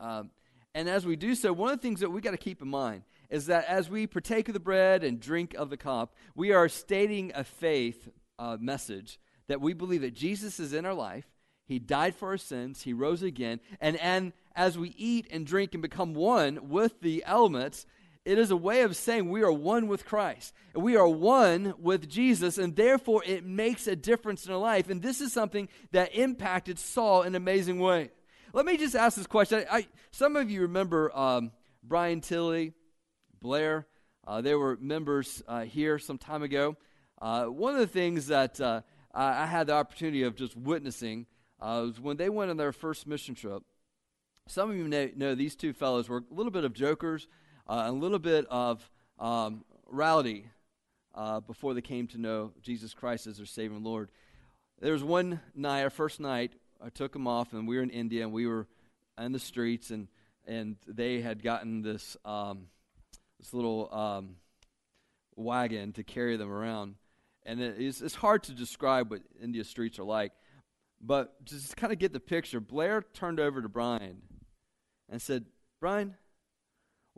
Um, 0.00 0.30
and 0.74 0.88
as 0.88 1.06
we 1.06 1.16
do 1.16 1.34
so, 1.34 1.52
one 1.52 1.72
of 1.72 1.78
the 1.78 1.82
things 1.82 2.00
that 2.00 2.10
we 2.10 2.20
got 2.20 2.32
to 2.32 2.36
keep 2.36 2.60
in 2.60 2.68
mind 2.68 3.02
is 3.30 3.46
that 3.46 3.64
as 3.66 3.90
we 3.90 4.06
partake 4.06 4.48
of 4.48 4.54
the 4.54 4.60
bread 4.60 5.04
and 5.04 5.20
drink 5.20 5.54
of 5.54 5.70
the 5.70 5.76
cup, 5.76 6.14
we 6.34 6.52
are 6.52 6.68
stating 6.68 7.32
a 7.34 7.44
faith 7.44 8.08
uh, 8.38 8.56
message 8.60 9.18
that 9.48 9.60
we 9.60 9.72
believe 9.72 10.02
that 10.02 10.14
Jesus 10.14 10.60
is 10.60 10.72
in 10.72 10.84
our 10.84 10.94
life. 10.94 11.26
He 11.66 11.78
died 11.78 12.14
for 12.14 12.28
our 12.28 12.38
sins. 12.38 12.82
He 12.82 12.92
rose 12.92 13.22
again. 13.22 13.60
And, 13.80 13.96
and 13.98 14.32
as 14.54 14.78
we 14.78 14.94
eat 14.96 15.26
and 15.30 15.46
drink 15.46 15.74
and 15.74 15.82
become 15.82 16.14
one 16.14 16.70
with 16.70 17.00
the 17.00 17.22
elements, 17.26 17.84
it 18.28 18.38
is 18.38 18.50
a 18.50 18.56
way 18.56 18.82
of 18.82 18.94
saying 18.94 19.30
we 19.30 19.42
are 19.42 19.50
one 19.50 19.88
with 19.88 20.04
Christ. 20.04 20.52
We 20.74 20.96
are 20.96 21.08
one 21.08 21.72
with 21.78 22.10
Jesus, 22.10 22.58
and 22.58 22.76
therefore 22.76 23.22
it 23.24 23.42
makes 23.42 23.86
a 23.86 23.96
difference 23.96 24.44
in 24.44 24.52
our 24.52 24.58
life. 24.58 24.90
And 24.90 25.00
this 25.00 25.22
is 25.22 25.32
something 25.32 25.70
that 25.92 26.14
impacted 26.14 26.78
Saul 26.78 27.22
in 27.22 27.28
an 27.28 27.36
amazing 27.36 27.78
way. 27.78 28.10
Let 28.52 28.66
me 28.66 28.76
just 28.76 28.94
ask 28.94 29.16
this 29.16 29.26
question. 29.26 29.64
I, 29.70 29.78
I, 29.78 29.86
some 30.10 30.36
of 30.36 30.50
you 30.50 30.60
remember 30.62 31.10
um, 31.16 31.52
Brian 31.82 32.20
Tilley, 32.20 32.74
Blair. 33.40 33.86
Uh, 34.26 34.42
they 34.42 34.54
were 34.54 34.76
members 34.78 35.42
uh, 35.48 35.62
here 35.62 35.98
some 35.98 36.18
time 36.18 36.42
ago. 36.42 36.76
Uh, 37.22 37.46
one 37.46 37.72
of 37.72 37.80
the 37.80 37.86
things 37.86 38.26
that 38.26 38.60
uh, 38.60 38.82
I 39.14 39.46
had 39.46 39.68
the 39.68 39.72
opportunity 39.72 40.24
of 40.24 40.36
just 40.36 40.54
witnessing 40.54 41.24
uh, 41.62 41.84
was 41.86 41.98
when 41.98 42.18
they 42.18 42.28
went 42.28 42.50
on 42.50 42.58
their 42.58 42.72
first 42.72 43.06
mission 43.06 43.34
trip. 43.34 43.62
Some 44.48 44.70
of 44.70 44.76
you 44.76 44.86
know, 44.86 45.08
know 45.16 45.34
these 45.34 45.56
two 45.56 45.72
fellows 45.72 46.10
were 46.10 46.18
a 46.18 46.34
little 46.34 46.52
bit 46.52 46.64
of 46.64 46.74
jokers 46.74 47.26
uh, 47.68 47.84
a 47.86 47.92
little 47.92 48.18
bit 48.18 48.46
of 48.50 48.88
um, 49.18 49.64
rowdy 49.90 50.46
uh, 51.14 51.40
before 51.40 51.74
they 51.74 51.80
came 51.80 52.06
to 52.08 52.18
know 52.18 52.52
Jesus 52.62 52.94
Christ 52.94 53.26
as 53.26 53.36
their 53.36 53.46
Savior 53.46 53.76
and 53.76 53.84
Lord. 53.84 54.10
There 54.80 54.92
was 54.92 55.02
one 55.02 55.40
night, 55.54 55.82
our 55.82 55.90
first 55.90 56.20
night, 56.20 56.52
I 56.80 56.90
took 56.90 57.12
them 57.12 57.26
off, 57.26 57.52
and 57.52 57.66
we 57.66 57.76
were 57.76 57.82
in 57.82 57.90
India, 57.90 58.22
and 58.22 58.32
we 58.32 58.46
were 58.46 58.66
in 59.18 59.32
the 59.32 59.38
streets, 59.38 59.90
and 59.90 60.08
and 60.46 60.76
they 60.86 61.20
had 61.20 61.42
gotten 61.42 61.82
this 61.82 62.16
um, 62.24 62.68
this 63.38 63.52
little 63.52 63.92
um, 63.92 64.36
wagon 65.36 65.92
to 65.92 66.04
carry 66.04 66.36
them 66.36 66.50
around, 66.50 66.94
and 67.44 67.60
it, 67.60 67.76
it's, 67.78 68.00
it's 68.00 68.14
hard 68.14 68.44
to 68.44 68.52
describe 68.52 69.10
what 69.10 69.22
India 69.42 69.64
streets 69.64 69.98
are 69.98 70.04
like, 70.04 70.32
but 71.00 71.44
just 71.44 71.76
kind 71.76 71.92
of 71.92 71.98
get 71.98 72.12
the 72.12 72.20
picture. 72.20 72.60
Blair 72.60 73.02
turned 73.12 73.40
over 73.40 73.60
to 73.60 73.68
Brian 73.68 74.22
and 75.08 75.20
said, 75.20 75.46
"Brian, 75.80 76.14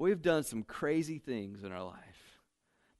We've 0.01 0.23
done 0.23 0.45
some 0.45 0.63
crazy 0.63 1.19
things 1.19 1.63
in 1.63 1.73
our 1.73 1.83
life, 1.83 2.41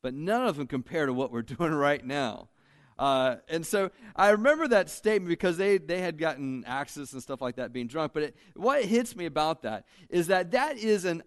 but 0.03 0.13
none 0.13 0.47
of 0.47 0.59
them 0.59 0.67
compare 0.67 1.07
to 1.07 1.15
what 1.15 1.33
we're 1.33 1.41
doing 1.59 1.73
right 1.73 2.05
now. 2.05 2.51
Uh, 2.99 3.37
and 3.49 3.65
so 3.65 3.91
I 4.15 4.29
remember 4.29 4.69
that 4.69 4.91
statement 4.91 5.31
because 5.31 5.57
they, 5.57 5.79
they 5.79 6.03
had 6.03 6.19
gotten 6.19 6.63
access 6.67 7.15
and 7.15 7.23
stuff 7.23 7.41
like 7.41 7.57
that 7.57 7.73
being 7.73 7.87
drunk. 7.87 8.13
But 8.13 8.25
it, 8.25 8.37
what 8.55 8.85
hits 8.85 9.17
me 9.17 9.25
about 9.25 9.63
that 9.63 9.87
is 10.11 10.27
that 10.27 10.51
that 10.51 10.77
is 10.77 11.07
an, 11.07 11.23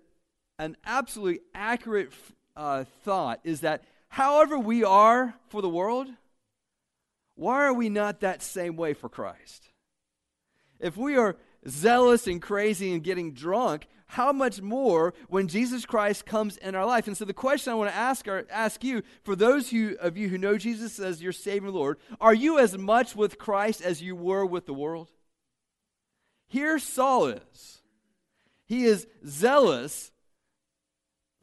an 0.59 0.77
absolutely 0.85 1.39
accurate 1.55 2.13
uh, 2.55 2.83
thought 3.01 3.39
is 3.43 3.61
that 3.61 3.83
however 4.09 4.59
we 4.59 4.83
are 4.83 5.33
for 5.47 5.63
the 5.63 5.69
world, 5.69 6.07
why 7.33 7.65
are 7.65 7.73
we 7.73 7.89
not 7.89 8.19
that 8.19 8.43
same 8.43 8.75
way 8.75 8.93
for 8.93 9.09
Christ? 9.09 9.69
If 10.79 10.97
we 10.97 11.17
are 11.17 11.35
zealous 11.67 12.27
and 12.27 12.39
crazy 12.39 12.93
and 12.93 13.03
getting 13.03 13.33
drunk, 13.33 13.87
how 14.13 14.31
much 14.31 14.61
more 14.61 15.11
when 15.27 15.47
Jesus 15.47 15.87
Christ 15.87 16.27
comes 16.27 16.57
in 16.57 16.75
our 16.75 16.85
life? 16.85 17.07
And 17.07 17.17
so 17.17 17.25
the 17.25 17.33
question 17.33 17.73
I 17.73 17.75
want 17.75 17.89
to 17.89 17.95
ask 17.95 18.27
ask 18.51 18.83
you, 18.83 19.01
for 19.23 19.35
those 19.35 19.71
who, 19.71 19.95
of 19.99 20.17
you 20.17 20.29
who 20.29 20.37
know 20.37 20.55
Jesus 20.55 20.99
as 20.99 21.23
your 21.23 21.31
Savior 21.31 21.71
Lord, 21.71 21.97
are 22.21 22.33
you 22.33 22.59
as 22.59 22.77
much 22.77 23.15
with 23.15 23.39
Christ 23.39 23.81
as 23.81 24.03
you 24.03 24.15
were 24.15 24.45
with 24.45 24.67
the 24.67 24.73
world? 24.73 25.09
Here 26.47 26.77
Saul 26.77 27.25
is. 27.25 27.81
He 28.67 28.85
is 28.85 29.07
zealous 29.27 30.11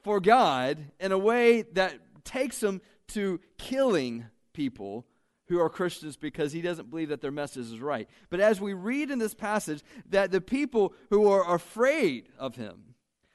for 0.04 0.20
God 0.20 0.78
in 1.00 1.10
a 1.10 1.18
way 1.18 1.62
that 1.72 1.98
takes 2.22 2.62
him 2.62 2.80
to 3.08 3.40
killing 3.58 4.26
people 4.52 5.06
who 5.50 5.60
are 5.60 5.68
Christians 5.68 6.16
because 6.16 6.52
he 6.52 6.62
doesn't 6.62 6.90
believe 6.90 7.08
that 7.08 7.20
their 7.20 7.32
message 7.32 7.66
is 7.66 7.80
right. 7.80 8.08
But 8.30 8.38
as 8.38 8.60
we 8.60 8.72
read 8.72 9.10
in 9.10 9.18
this 9.18 9.34
passage, 9.34 9.82
that 10.08 10.30
the 10.30 10.40
people 10.40 10.94
who 11.10 11.28
are 11.28 11.54
afraid 11.54 12.28
of 12.38 12.54
him, 12.54 12.94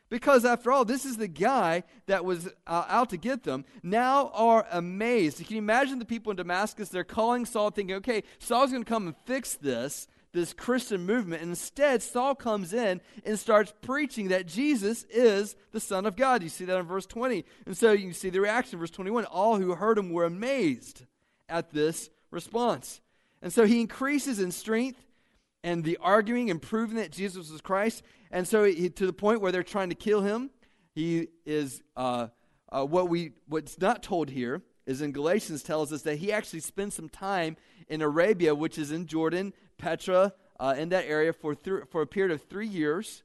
because 0.09 0.45
after 0.45 0.71
all, 0.71 0.85
this 0.85 1.03
is 1.03 1.17
the 1.17 1.27
guy 1.27 1.83
that 2.05 2.23
was 2.23 2.47
uh, 2.65 2.85
out 2.87 3.09
to 3.09 3.17
get 3.17 3.43
them, 3.43 3.65
now 3.83 4.29
are 4.33 4.65
amazed. 4.71 5.45
Can 5.45 5.57
you 5.57 5.61
imagine 5.61 5.99
the 5.99 6.05
people 6.05 6.31
in 6.31 6.37
Damascus? 6.37 6.87
They're 6.87 7.03
calling 7.03 7.45
Saul, 7.45 7.69
thinking, 7.69 7.97
okay, 7.97 8.23
Saul's 8.39 8.71
going 8.71 8.83
to 8.83 8.89
come 8.89 9.07
and 9.07 9.15
fix 9.25 9.55
this 9.55 10.07
this 10.31 10.51
Christian 10.51 11.05
movement. 11.05 11.41
And 11.41 11.51
instead, 11.51 12.03
Saul 12.03 12.35
comes 12.35 12.73
in 12.73 12.99
and 13.23 13.39
starts 13.39 13.73
preaching 13.81 14.27
that 14.27 14.47
Jesus 14.47 15.05
is 15.09 15.55
the 15.71 15.79
Son 15.79 16.05
of 16.05 16.17
God. 16.17 16.43
You 16.43 16.49
see 16.49 16.65
that 16.65 16.77
in 16.77 16.85
verse 16.85 17.05
20. 17.05 17.45
And 17.65 17.77
so 17.77 17.93
you 17.93 18.11
see 18.11 18.29
the 18.29 18.41
reaction, 18.41 18.77
verse 18.77 18.91
21. 18.91 19.23
All 19.25 19.57
who 19.57 19.73
heard 19.73 19.97
him 19.97 20.11
were 20.11 20.25
amazed 20.25 21.05
at 21.49 21.71
this 21.71 22.09
response. 22.31 23.01
And 23.41 23.51
so 23.51 23.65
he 23.65 23.81
increases 23.81 24.39
in 24.39 24.51
strength 24.51 25.03
and 25.63 25.83
the 25.83 25.97
arguing 26.01 26.49
and 26.49 26.61
proving 26.61 26.97
that 26.97 27.11
Jesus 27.11 27.51
was 27.51 27.61
Christ. 27.61 28.03
And 28.31 28.47
so 28.47 28.63
he, 28.63 28.89
to 28.89 29.05
the 29.05 29.13
point 29.13 29.41
where 29.41 29.51
they're 29.51 29.63
trying 29.63 29.89
to 29.89 29.95
kill 29.95 30.21
him, 30.21 30.51
he 30.93 31.27
is 31.45 31.81
uh, 31.95 32.27
uh, 32.69 32.85
what 32.85 33.09
we 33.09 33.33
what's 33.47 33.79
not 33.79 34.01
told 34.01 34.29
here 34.29 34.61
is 34.85 35.01
in 35.01 35.11
Galatians 35.11 35.63
tells 35.63 35.91
us 35.91 36.03
that 36.03 36.17
he 36.17 36.31
actually 36.31 36.59
spent 36.59 36.93
some 36.93 37.09
time 37.09 37.57
in 37.87 38.01
Arabia, 38.01 38.53
which 38.53 38.77
is 38.77 38.91
in 38.91 39.07
Jordan, 39.07 39.53
Petra, 39.77 40.33
uh, 40.59 40.75
in 40.77 40.89
that 40.89 41.05
area 41.05 41.33
for, 41.33 41.55
th- 41.55 41.83
for 41.89 42.01
a 42.01 42.07
period 42.07 42.31
of 42.31 42.41
three 42.43 42.67
years 42.67 43.23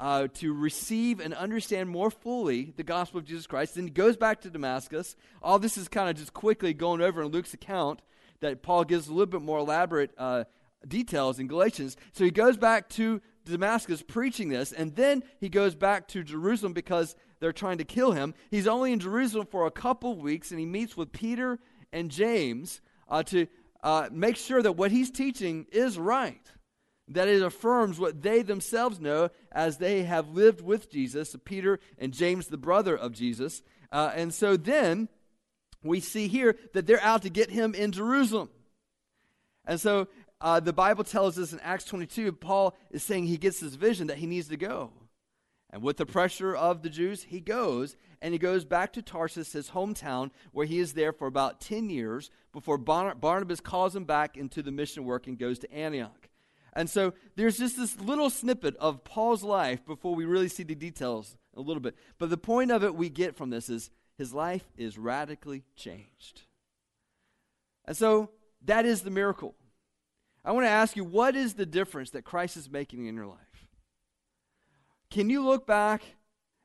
uh, 0.00 0.28
to 0.34 0.52
receive 0.52 1.20
and 1.20 1.34
understand 1.34 1.88
more 1.88 2.10
fully 2.10 2.72
the 2.76 2.84
gospel 2.84 3.18
of 3.18 3.24
Jesus 3.24 3.46
Christ. 3.46 3.74
Then 3.74 3.84
he 3.84 3.90
goes 3.90 4.16
back 4.16 4.40
to 4.42 4.50
Damascus. 4.50 5.16
All 5.42 5.58
this 5.58 5.76
is 5.76 5.88
kind 5.88 6.08
of 6.08 6.16
just 6.16 6.32
quickly 6.32 6.72
going 6.72 7.00
over 7.00 7.22
in 7.22 7.28
Luke's 7.28 7.54
account 7.54 8.02
that 8.40 8.62
Paul 8.62 8.84
gives 8.84 9.08
a 9.08 9.12
little 9.12 9.26
bit 9.26 9.42
more 9.42 9.58
elaborate 9.58 10.12
uh, 10.16 10.44
details 10.86 11.38
in 11.38 11.48
Galatians. 11.48 11.96
So 12.12 12.24
he 12.24 12.30
goes 12.30 12.56
back 12.56 12.88
to 12.90 13.20
Damascus 13.44 14.02
preaching 14.02 14.48
this, 14.48 14.72
and 14.72 14.94
then 14.94 15.24
he 15.40 15.48
goes 15.48 15.74
back 15.74 16.06
to 16.08 16.22
Jerusalem 16.22 16.72
because 16.72 17.16
they're 17.40 17.52
trying 17.52 17.78
to 17.78 17.84
kill 17.84 18.12
him. 18.12 18.34
He's 18.50 18.66
only 18.66 18.92
in 18.92 19.00
Jerusalem 19.00 19.46
for 19.50 19.66
a 19.66 19.70
couple 19.70 20.16
weeks, 20.16 20.50
and 20.50 20.60
he 20.60 20.66
meets 20.66 20.96
with 20.96 21.12
Peter 21.12 21.58
and 21.92 22.10
James 22.10 22.80
uh, 23.08 23.22
to 23.24 23.46
uh, 23.82 24.08
make 24.12 24.36
sure 24.36 24.62
that 24.62 24.72
what 24.72 24.90
he's 24.90 25.10
teaching 25.10 25.66
is 25.72 25.98
right, 25.98 26.46
that 27.08 27.28
it 27.28 27.42
affirms 27.42 27.98
what 27.98 28.22
they 28.22 28.42
themselves 28.42 29.00
know 29.00 29.30
as 29.52 29.78
they 29.78 30.02
have 30.02 30.30
lived 30.30 30.60
with 30.60 30.90
Jesus, 30.90 31.34
Peter 31.44 31.80
and 31.98 32.12
James, 32.12 32.48
the 32.48 32.56
brother 32.56 32.96
of 32.96 33.12
Jesus. 33.12 33.62
Uh, 33.90 34.12
and 34.14 34.32
so 34.32 34.56
then 34.56 35.08
we 35.82 36.00
see 36.00 36.28
here 36.28 36.56
that 36.74 36.86
they're 36.86 37.02
out 37.02 37.22
to 37.22 37.30
get 37.30 37.50
him 37.50 37.74
in 37.74 37.92
Jerusalem. 37.92 38.50
And 39.66 39.80
so 39.80 40.08
uh, 40.40 40.60
the 40.60 40.72
Bible 40.72 41.04
tells 41.04 41.38
us 41.38 41.52
in 41.52 41.60
Acts 41.60 41.84
22, 41.84 42.32
Paul 42.32 42.76
is 42.90 43.02
saying 43.02 43.26
he 43.26 43.38
gets 43.38 43.60
this 43.60 43.74
vision 43.74 44.08
that 44.08 44.18
he 44.18 44.26
needs 44.26 44.48
to 44.48 44.56
go. 44.56 44.92
And 45.70 45.82
with 45.82 45.98
the 45.98 46.06
pressure 46.06 46.56
of 46.56 46.82
the 46.82 46.88
Jews, 46.88 47.24
he 47.24 47.40
goes, 47.40 47.96
and 48.22 48.32
he 48.32 48.38
goes 48.38 48.64
back 48.64 48.92
to 48.94 49.02
Tarsus, 49.02 49.52
his 49.52 49.70
hometown, 49.70 50.30
where 50.52 50.66
he 50.66 50.78
is 50.78 50.94
there 50.94 51.12
for 51.12 51.26
about 51.26 51.60
10 51.60 51.90
years 51.90 52.30
before 52.52 52.78
Barnabas 52.78 53.60
calls 53.60 53.94
him 53.94 54.04
back 54.04 54.36
into 54.36 54.62
the 54.62 54.72
mission 54.72 55.04
work 55.04 55.26
and 55.26 55.38
goes 55.38 55.58
to 55.60 55.72
Antioch. 55.72 56.27
And 56.78 56.88
so 56.88 57.12
there's 57.34 57.58
just 57.58 57.76
this 57.76 58.00
little 58.00 58.30
snippet 58.30 58.76
of 58.76 59.02
Paul's 59.02 59.42
life 59.42 59.84
before 59.84 60.14
we 60.14 60.24
really 60.24 60.48
see 60.48 60.62
the 60.62 60.76
details 60.76 61.36
a 61.56 61.60
little 61.60 61.80
bit. 61.80 61.96
But 62.18 62.30
the 62.30 62.36
point 62.36 62.70
of 62.70 62.84
it 62.84 62.94
we 62.94 63.08
get 63.10 63.34
from 63.34 63.50
this 63.50 63.68
is 63.68 63.90
his 64.16 64.32
life 64.32 64.62
is 64.76 64.96
radically 64.96 65.64
changed. 65.74 66.42
And 67.84 67.96
so 67.96 68.30
that 68.64 68.86
is 68.86 69.02
the 69.02 69.10
miracle. 69.10 69.56
I 70.44 70.52
want 70.52 70.66
to 70.66 70.70
ask 70.70 70.94
you, 70.94 71.02
what 71.02 71.34
is 71.34 71.54
the 71.54 71.66
difference 71.66 72.10
that 72.10 72.22
Christ 72.22 72.56
is 72.56 72.70
making 72.70 73.06
in 73.06 73.16
your 73.16 73.26
life? 73.26 73.66
Can 75.10 75.30
you 75.30 75.44
look 75.44 75.66
back 75.66 76.02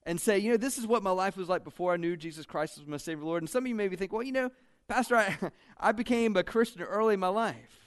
and 0.03 0.21
say, 0.21 0.37
you 0.37 0.51
know, 0.51 0.57
this 0.57 0.77
is 0.77 0.85
what 0.85 1.01
my 1.01 1.09
life 1.09 1.37
was 1.37 1.49
like 1.49 1.63
before 1.63 1.91
I 1.91 1.97
knew 1.97 2.15
Jesus 2.15 2.45
Christ 2.45 2.77
was 2.77 2.85
my 2.85 2.97
Savior 2.97 3.25
Lord? 3.25 3.41
And 3.41 3.49
some 3.49 3.63
of 3.63 3.67
you 3.67 3.73
maybe 3.73 3.95
think, 3.95 4.13
well, 4.13 4.21
you 4.21 4.31
know, 4.31 4.51
Pastor, 4.87 5.15
I, 5.17 5.37
I 5.79 5.91
became 5.91 6.37
a 6.37 6.43
Christian 6.43 6.83
early 6.83 7.15
in 7.15 7.19
my 7.19 7.29
life. 7.29 7.82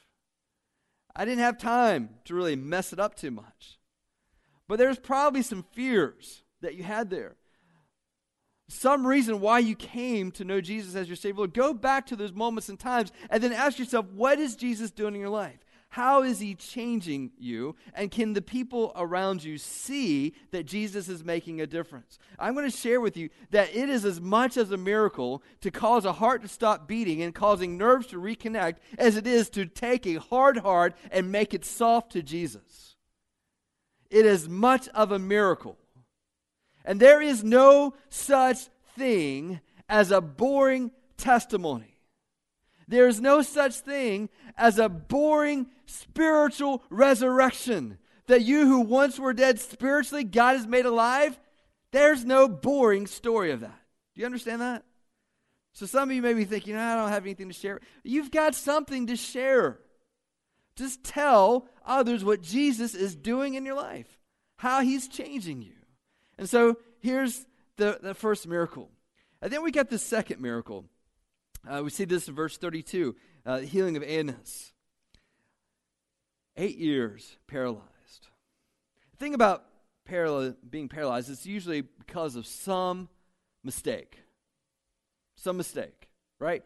I 1.17 1.25
didn't 1.25 1.43
have 1.43 1.57
time 1.57 2.11
to 2.27 2.35
really 2.35 2.57
mess 2.57 2.93
it 2.93 3.01
up 3.01 3.17
too 3.17 3.31
much. 3.31 3.79
But 4.69 4.79
there's 4.79 4.99
probably 4.99 5.43
some 5.43 5.65
fears 5.73 6.43
that 6.61 6.75
you 6.75 6.83
had 6.85 7.09
there. 7.09 7.37
Some 8.69 9.07
reason 9.07 9.41
why 9.41 9.61
you 9.61 9.77
came 9.77 10.31
to 10.33 10.45
know 10.45 10.61
Jesus 10.61 10.95
as 10.95 11.09
your 11.09 11.17
Savior. 11.17 11.39
Lord. 11.39 11.55
Go 11.55 11.73
back 11.73 12.07
to 12.07 12.17
those 12.17 12.33
moments 12.33 12.69
and 12.69 12.79
times 12.79 13.13
and 13.31 13.43
then 13.43 13.53
ask 13.53 13.79
yourself, 13.79 14.07
what 14.13 14.39
is 14.39 14.57
Jesus 14.57 14.91
doing 14.91 15.15
in 15.15 15.21
your 15.21 15.31
life? 15.31 15.65
How 15.89 16.23
is 16.23 16.41
he 16.41 16.55
changing 16.55 17.31
you? 17.39 17.75
And 17.95 18.11
can 18.11 18.35
the 18.35 18.43
people 18.43 18.93
around 18.97 19.43
you 19.43 19.57
see 19.57 20.35
that 20.51 20.67
Jesus 20.67 21.09
is 21.09 21.25
making 21.25 21.61
a 21.61 21.67
difference? 21.67 22.19
I'm 22.39 22.55
going 22.55 22.71
to 22.71 22.77
share 22.77 23.01
with 23.01 23.17
you 23.17 23.31
that 23.51 23.75
it 23.75 23.89
is 23.89 24.05
as 24.05 24.21
much 24.21 24.57
as 24.57 24.71
a 24.71 24.77
miracle 24.77 25.43
to 25.63 25.71
cause 25.71 26.05
a 26.05 26.13
heart 26.13 26.43
to 26.43 26.49
stop 26.49 26.87
beating 26.87 27.23
and 27.23 27.35
causing 27.35 27.79
nerves 27.79 28.09
to 28.09 28.21
reconnect 28.21 28.77
as 28.99 29.17
it 29.17 29.27
is 29.27 29.49
to 29.51 29.65
take 29.65 30.07
a 30.07 30.17
hard 30.17 30.59
heart 30.59 30.95
and 31.11 31.33
make 31.33 31.55
it 31.55 31.65
soft 31.65 32.13
to 32.13 32.23
Jesus. 32.23 32.97
It 34.11 34.27
is 34.27 34.49
much 34.49 34.89
of 34.89 35.13
a 35.13 35.19
miracle. 35.19 35.79
And 36.85 37.01
there 37.01 37.23
is 37.23 37.43
no 37.43 37.95
such 38.11 38.69
thing 38.97 39.61
as 39.89 40.11
a 40.11 40.21
boring 40.21 40.91
testimony. 41.17 41.96
There 42.89 43.09
is 43.09 43.21
no 43.21 43.43
such 43.43 43.75
thing 43.77 44.29
as 44.57 44.79
a 44.79 44.89
boring 44.89 45.67
spiritual 45.87 46.83
resurrection. 46.91 47.99
That 48.27 48.43
you 48.43 48.67
who 48.67 48.81
once 48.81 49.19
were 49.19 49.33
dead 49.33 49.61
spiritually, 49.61 50.25
God 50.25 50.57
has 50.57 50.67
made 50.67 50.87
alive. 50.87 51.39
There's 51.93 52.25
no 52.25 52.49
boring 52.49 53.07
story 53.07 53.53
of 53.53 53.61
that. 53.61 53.81
Do 54.15 54.21
you 54.21 54.27
understand 54.27 54.61
that? 54.61 54.85
So 55.73 55.87
some 55.87 56.09
of 56.09 56.17
you 56.17 56.23
may 56.23 56.33
be 56.33 56.45
thinking, 56.45 56.75
I 56.75 56.97
don't 56.97 57.11
have 57.11 57.25
anything 57.25 57.49
to 57.49 57.55
share. 57.55 57.81
You've 58.03 58.31
got 58.31 58.55
something 58.55 59.07
to 59.09 59.17
share. 59.17 59.79
Just 60.75 61.05
tell 61.05 61.69
others 61.85 62.25
what 62.25 62.43
Jesus 62.43 62.95
is 62.95 63.15
doing 63.15 63.55
in 63.55 63.65
your 63.65 63.77
life, 63.77 64.19
how 64.59 64.81
he's 64.81 65.09
changing 65.09 65.63
you. 65.63 65.75
And 66.39 66.49
so 66.49 66.79
here's 67.01 67.47
the, 67.77 67.99
the 68.03 68.15
first 68.15 68.49
miracle. 68.49 68.91
And 69.41 69.53
then 69.53 69.63
we 69.63 69.71
get 69.71 69.91
the 69.91 69.99
second 69.99 70.41
miracle. 70.41 70.87
Uh, 71.69 71.83
we 71.83 71.91
see 71.91 72.05
this 72.05 72.29
in 72.29 72.35
verse 72.35 72.57
32, 72.57 73.17
uh, 73.45 73.59
healing 73.59 73.97
of 73.97 74.03
Aeneas. 74.03 74.73
Eight 76.57 76.79
years 76.79 77.37
paralyzed. 77.47 77.83
The 79.13 79.17
thing 79.19 79.35
about 79.35 79.65
paral- 80.09 80.57
being 80.69 80.89
paralyzed 80.89 81.29
is 81.29 81.45
usually 81.47 81.83
because 81.83 82.37
of 82.37 82.47
some 82.47 83.09
mistake. 83.63 84.21
Some 85.37 85.57
mistake, 85.57 86.09
right? 86.39 86.63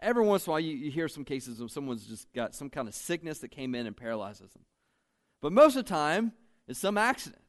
Every 0.00 0.24
once 0.24 0.46
in 0.46 0.50
a 0.50 0.52
while, 0.52 0.60
you, 0.60 0.76
you 0.76 0.90
hear 0.90 1.08
some 1.08 1.24
cases 1.24 1.60
of 1.60 1.70
someone's 1.70 2.06
just 2.06 2.32
got 2.32 2.54
some 2.54 2.70
kind 2.70 2.86
of 2.86 2.94
sickness 2.94 3.38
that 3.40 3.50
came 3.50 3.74
in 3.74 3.86
and 3.86 3.96
paralyzes 3.96 4.52
them. 4.52 4.64
But 5.40 5.52
most 5.52 5.76
of 5.76 5.84
the 5.84 5.90
time, 5.90 6.32
it's 6.68 6.78
some 6.78 6.98
accident. 6.98 7.42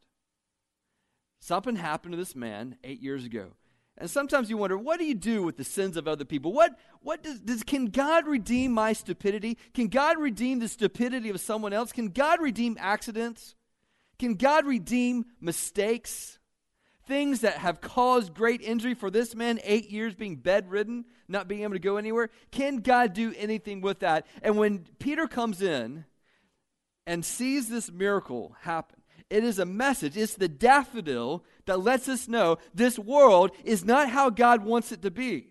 Something 1.42 1.76
happened 1.76 2.14
to 2.14 2.18
this 2.18 2.36
man 2.36 2.78
eight 2.84 3.02
years 3.02 3.26
ago. 3.26 3.52
And 4.00 4.10
sometimes 4.10 4.50
you 4.50 4.56
wonder, 4.56 4.78
what 4.78 4.98
do 4.98 5.06
you 5.06 5.14
do 5.14 5.44
with 5.44 5.58
the 5.58 5.66
sins 5.66 5.98
of 5.98 6.08
other 6.08 6.24
people? 6.24 6.54
What, 6.54 6.80
what 7.02 7.22
does, 7.22 7.42
does, 7.42 7.64
can 7.64 7.88
God 7.88 8.28
redeem 8.28 8.72
my 8.72 8.94
stupidity? 8.94 9.58
Can 9.74 9.88
God 9.88 10.18
redeem 10.18 10.60
the 10.60 10.70
stupidity 10.70 11.30
of 11.30 11.42
someone 11.42 11.74
else? 11.74 11.92
Can 11.92 12.08
God 12.08 12.42
redeem 12.42 12.78
accidents? 12.80 13.56
Can 14.18 14.36
God 14.36 14.66
redeem 14.66 15.26
mistakes? 15.42 16.40
Things 17.08 17.42
that 17.42 17.56
have 17.56 17.82
caused 17.82 18.34
great 18.34 18.62
injury 18.62 18.94
for 18.94 19.12
this 19.12 19.36
man, 19.36 19.60
eight 19.64 19.90
years 19.90 20.16
being 20.16 20.38
bedridden, 20.38 21.04
not 21.28 21.50
being 21.50 21.64
able 21.64 21.74
to 21.74 21.80
go 21.80 21.98
anywhere. 21.98 22.30
Can 22.52 22.78
God 22.78 23.14
do 23.14 23.34
anything 23.38 23.82
with 23.82 24.00
that? 24.00 24.28
And 24.42 24.58
when 24.58 24.86
Peter 25.00 25.28
comes 25.28 25.62
in 25.62 26.06
and 27.06 27.26
sees 27.26 27.68
this 27.68 27.92
miracle 27.92 28.56
happen, 28.62 28.99
it 29.30 29.44
is 29.44 29.60
a 29.60 29.66
message. 29.66 30.18
It's 30.18 30.36
the 30.36 30.48
daffodil 30.48 31.44
that 31.66 31.82
lets 31.82 32.08
us 32.08 32.28
know 32.28 32.58
this 32.74 32.98
world 32.98 33.52
is 33.64 33.86
not 33.86 34.10
how 34.10 34.30
God 34.30 34.64
wants 34.64 34.92
it 34.92 35.02
to 35.04 35.12
be. 35.12 35.48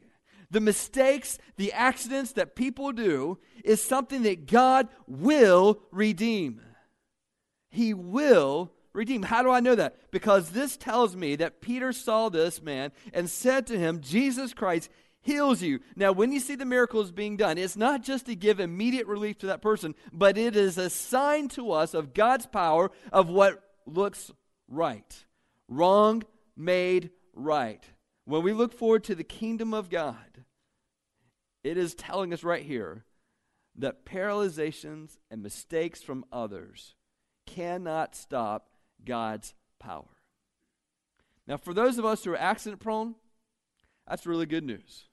The 0.51 0.61
mistakes, 0.61 1.39
the 1.57 1.73
accidents 1.73 2.33
that 2.33 2.57
people 2.57 2.93
do 2.93 3.39
is 3.65 3.83
something 3.83 4.23
that 4.23 4.47
God 4.47 4.89
will 5.07 5.81
redeem. 5.93 6.61
He 7.71 7.93
will 7.93 8.73
redeem. 8.95 9.23
How 9.23 9.43
do 9.43 9.51
I 9.51 9.61
know 9.61 9.75
that? 9.75 10.11
Because 10.11 10.51
this 10.51 10.77
tells 10.77 11.15
me 11.15 11.37
that 11.37 11.61
Peter 11.61 11.93
saw 11.93 12.31
this 12.31 12.63
man 12.63 12.93
and 13.13 13.29
said 13.29 13.67
to 13.67 13.79
him, 13.79 14.01
Jesus 14.01 14.55
Christ 14.55 14.89
heals 15.21 15.61
you. 15.61 15.81
Now, 15.95 16.13
when 16.13 16.33
you 16.33 16.41
see 16.41 16.55
the 16.55 16.65
miracles 16.65 17.13
being 17.13 17.37
done, 17.37 17.59
it's 17.59 17.77
not 17.77 18.03
just 18.03 18.27
to 18.27 18.35
give 18.35 18.59
immediate 18.59 19.07
relief 19.07 19.39
to 19.39 19.47
that 19.49 19.61
person, 19.61 19.95
but 20.13 20.39
it 20.39 20.57
is 20.57 20.79
a 20.79 20.89
sign 20.89 21.49
to 21.49 21.73
us 21.73 21.93
of 21.93 22.15
God's 22.15 22.47
power 22.47 22.91
of 23.13 23.29
what 23.29 23.63
looks 23.89 24.31
right. 24.69 25.25
Wrong 25.69 26.25
made 26.57 27.11
right. 27.35 27.83
When 28.25 28.43
we 28.43 28.53
look 28.53 28.73
forward 28.73 29.05
to 29.05 29.15
the 29.15 29.25
kingdom 29.25 29.73
of 29.73 29.91
God, 29.91 30.45
it 31.65 31.77
is 31.77 31.95
telling 31.95 32.33
us 32.33 32.45
right 32.45 32.63
here 32.63 33.05
that 33.77 34.05
paralyzations 34.05 35.19
and 35.31 35.43
mistakes 35.43 36.03
from 36.03 36.25
others 36.33 36.95
cannot 37.47 38.15
stop 38.15 38.69
God's 39.05 39.55
power. 39.79 40.05
Now, 41.47 41.57
for 41.57 41.73
those 41.73 41.99
of 41.99 42.05
us 42.05 42.25
who 42.25 42.33
are 42.33 42.37
accident 42.37 42.81
prone, 42.81 43.15
that's 44.07 44.27
really 44.27 44.47
good 44.47 44.65
news. 44.65 45.05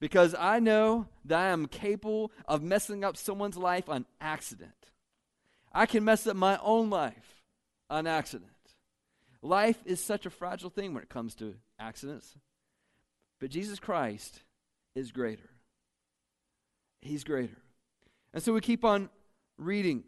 Because 0.00 0.34
I 0.38 0.60
know 0.60 1.06
that 1.26 1.38
I 1.38 1.48
am 1.48 1.66
capable 1.66 2.32
of 2.48 2.62
messing 2.62 3.04
up 3.04 3.16
someone's 3.16 3.58
life 3.58 3.88
on 3.88 4.06
accident. 4.20 4.72
I 5.72 5.86
can 5.86 6.04
mess 6.04 6.26
up 6.26 6.36
my 6.36 6.58
own 6.62 6.90
life 6.90 7.42
on 7.88 8.06
accident. 8.06 8.50
Life 9.42 9.78
is 9.84 10.02
such 10.02 10.26
a 10.26 10.30
fragile 10.30 10.70
thing 10.70 10.92
when 10.94 11.02
it 11.02 11.08
comes 11.08 11.34
to 11.36 11.54
accidents. 11.78 12.34
But 13.40 13.50
Jesus 13.50 13.78
Christ 13.78 14.40
is 14.94 15.12
greater. 15.12 15.48
He's 17.00 17.24
greater. 17.24 17.56
And 18.34 18.42
so 18.42 18.52
we 18.52 18.60
keep 18.60 18.84
on 18.84 19.08
reading. 19.56 20.04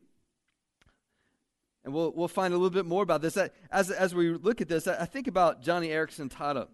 And 1.85 1.95
we'll, 1.95 2.13
we'll 2.13 2.29
find 2.29 2.53
a 2.53 2.57
little 2.57 2.71
bit 2.71 2.87
more 2.87 3.03
about 3.03 3.23
this. 3.23 3.37
As, 3.71 3.91
as 3.91 4.15
we 4.15 4.31
look 4.35 4.61
at 4.61 4.69
this, 4.69 4.87
I 4.87 5.07
think 5.07 5.27
about 5.27 5.63
Joni 5.63 5.89
Eareckson 5.89 6.29
Tada. 6.31 6.69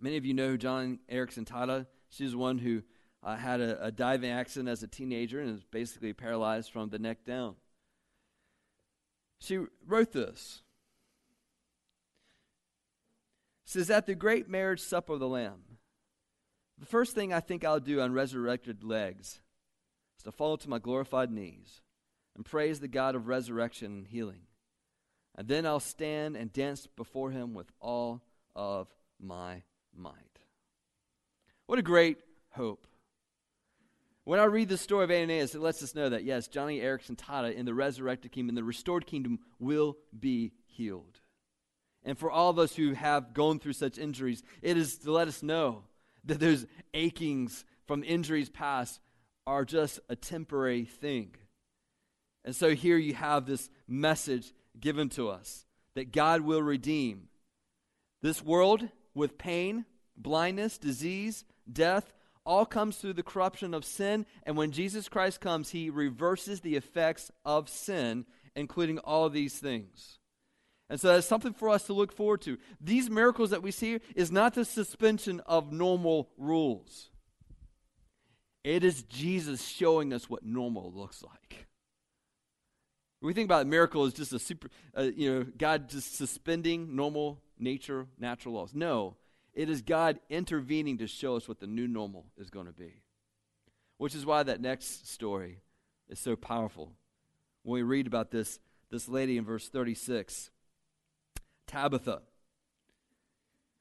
Many 0.00 0.16
of 0.16 0.26
you 0.26 0.34
know 0.34 0.48
who 0.50 0.58
Eareckson 1.10 1.44
Tada. 1.44 1.86
She's 2.10 2.36
one 2.36 2.58
who 2.58 2.82
uh, 3.24 3.36
had 3.36 3.60
a, 3.60 3.86
a 3.86 3.90
diving 3.90 4.30
accident 4.30 4.68
as 4.68 4.82
a 4.82 4.86
teenager 4.86 5.40
and 5.40 5.50
is 5.56 5.64
basically 5.64 6.12
paralyzed 6.12 6.70
from 6.70 6.90
the 6.90 6.98
neck 6.98 7.24
down. 7.24 7.56
She 9.40 9.58
wrote 9.86 10.12
this. 10.12 10.62
says, 13.64 13.90
At 13.90 14.06
the 14.06 14.14
great 14.14 14.48
marriage 14.48 14.80
supper 14.80 15.14
of 15.14 15.20
the 15.20 15.28
Lamb, 15.28 15.78
the 16.78 16.86
first 16.86 17.14
thing 17.14 17.32
I 17.32 17.40
think 17.40 17.64
I'll 17.64 17.80
do 17.80 18.00
on 18.00 18.12
resurrected 18.12 18.84
legs 18.84 19.40
is 20.18 20.24
to 20.24 20.32
fall 20.32 20.56
to 20.56 20.68
my 20.68 20.78
glorified 20.78 21.30
knees 21.30 21.80
and 22.34 22.44
praise 22.44 22.80
the 22.80 22.88
God 22.88 23.14
of 23.14 23.28
resurrection 23.28 23.92
and 23.92 24.06
healing. 24.06 24.42
And 25.36 25.48
then 25.48 25.66
I'll 25.66 25.80
stand 25.80 26.36
and 26.36 26.52
dance 26.52 26.86
before 26.86 27.30
him 27.30 27.54
with 27.54 27.70
all 27.80 28.22
of 28.54 28.88
my 29.20 29.62
might. 29.96 30.38
What 31.66 31.78
a 31.78 31.82
great 31.82 32.18
hope. 32.50 32.86
When 34.24 34.40
I 34.40 34.44
read 34.44 34.70
the 34.70 34.78
story 34.78 35.04
of 35.04 35.10
Ananias, 35.10 35.54
it 35.54 35.60
lets 35.60 35.82
us 35.82 35.94
know 35.94 36.08
that, 36.08 36.24
yes, 36.24 36.48
Joni 36.48 36.82
Eareckson 36.82 37.16
Tada 37.16 37.54
in 37.54 37.66
the 37.66 37.74
resurrected 37.74 38.32
kingdom, 38.32 38.50
in 38.50 38.54
the 38.54 38.64
restored 38.64 39.06
kingdom, 39.06 39.38
will 39.58 39.98
be 40.18 40.52
healed. 40.66 41.20
And 42.04 42.18
for 42.18 42.30
all 42.30 42.50
of 42.50 42.58
us 42.58 42.74
who 42.74 42.92
have 42.92 43.34
gone 43.34 43.58
through 43.58 43.74
such 43.74 43.98
injuries, 43.98 44.42
it 44.62 44.76
is 44.76 44.98
to 44.98 45.12
let 45.12 45.28
us 45.28 45.42
know 45.42 45.84
that 46.24 46.40
those 46.40 46.66
achings 46.94 47.64
from 47.86 48.02
injuries 48.02 48.48
past 48.48 49.00
are 49.46 49.64
just 49.64 50.00
a 50.08 50.16
temporary 50.16 50.84
thing. 50.84 51.34
And 52.44 52.56
so 52.56 52.74
here 52.74 52.96
you 52.96 53.14
have 53.14 53.46
this 53.46 53.68
message 53.86 54.52
given 54.78 55.10
to 55.10 55.28
us 55.28 55.66
that 55.94 56.12
God 56.12 56.40
will 56.40 56.62
redeem 56.62 57.28
this 58.22 58.42
world 58.42 58.88
with 59.14 59.38
pain, 59.38 59.84
blindness, 60.16 60.78
disease, 60.78 61.44
death, 61.70 62.12
all 62.44 62.66
comes 62.66 62.96
through 62.96 63.14
the 63.14 63.22
corruption 63.22 63.74
of 63.74 63.84
sin. 63.84 64.26
And 64.44 64.56
when 64.56 64.70
Jesus 64.70 65.08
Christ 65.08 65.40
comes, 65.40 65.70
he 65.70 65.90
reverses 65.90 66.60
the 66.60 66.76
effects 66.76 67.30
of 67.44 67.68
sin, 67.68 68.26
including 68.54 68.98
all 68.98 69.28
these 69.30 69.58
things. 69.58 70.18
And 70.90 71.00
so 71.00 71.08
that's 71.08 71.26
something 71.26 71.54
for 71.54 71.70
us 71.70 71.84
to 71.84 71.94
look 71.94 72.12
forward 72.12 72.42
to. 72.42 72.58
These 72.80 73.08
miracles 73.08 73.50
that 73.50 73.62
we 73.62 73.70
see 73.70 74.00
is 74.14 74.30
not 74.30 74.54
the 74.54 74.64
suspension 74.64 75.40
of 75.46 75.72
normal 75.72 76.30
rules. 76.36 77.10
It 78.62 78.84
is 78.84 79.02
Jesus 79.02 79.66
showing 79.66 80.12
us 80.12 80.28
what 80.28 80.44
normal 80.44 80.92
looks 80.94 81.22
like. 81.22 81.66
we 83.20 83.32
think 83.32 83.46
about 83.46 83.62
a 83.62 83.66
miracle 83.66 84.04
as 84.04 84.12
just 84.12 84.32
a 84.34 84.38
super, 84.38 84.68
uh, 84.96 85.02
you 85.02 85.32
know, 85.32 85.46
God 85.56 85.88
just 85.88 86.16
suspending 86.16 86.94
normal 86.94 87.40
nature, 87.58 88.06
natural 88.18 88.54
laws. 88.54 88.74
No, 88.74 89.16
it 89.54 89.70
is 89.70 89.82
God 89.82 90.18
intervening 90.28 90.98
to 90.98 91.06
show 91.06 91.36
us 91.36 91.48
what 91.48 91.60
the 91.60 91.66
new 91.66 91.86
normal 91.86 92.26
is 92.36 92.50
going 92.50 92.66
to 92.66 92.72
be. 92.72 93.02
Which 93.96 94.14
is 94.14 94.26
why 94.26 94.42
that 94.42 94.60
next 94.60 95.08
story 95.08 95.60
is 96.08 96.18
so 96.18 96.34
powerful. 96.34 96.92
When 97.62 97.74
we 97.74 97.82
read 97.82 98.06
about 98.06 98.30
this, 98.30 98.58
this 98.90 99.08
lady 99.08 99.38
in 99.38 99.44
verse 99.44 99.68
36, 99.68 100.50
Tabitha, 101.68 102.22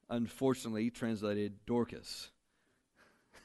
unfortunately 0.10 0.92
translated 0.92 1.66
Dorcas. 1.66 2.30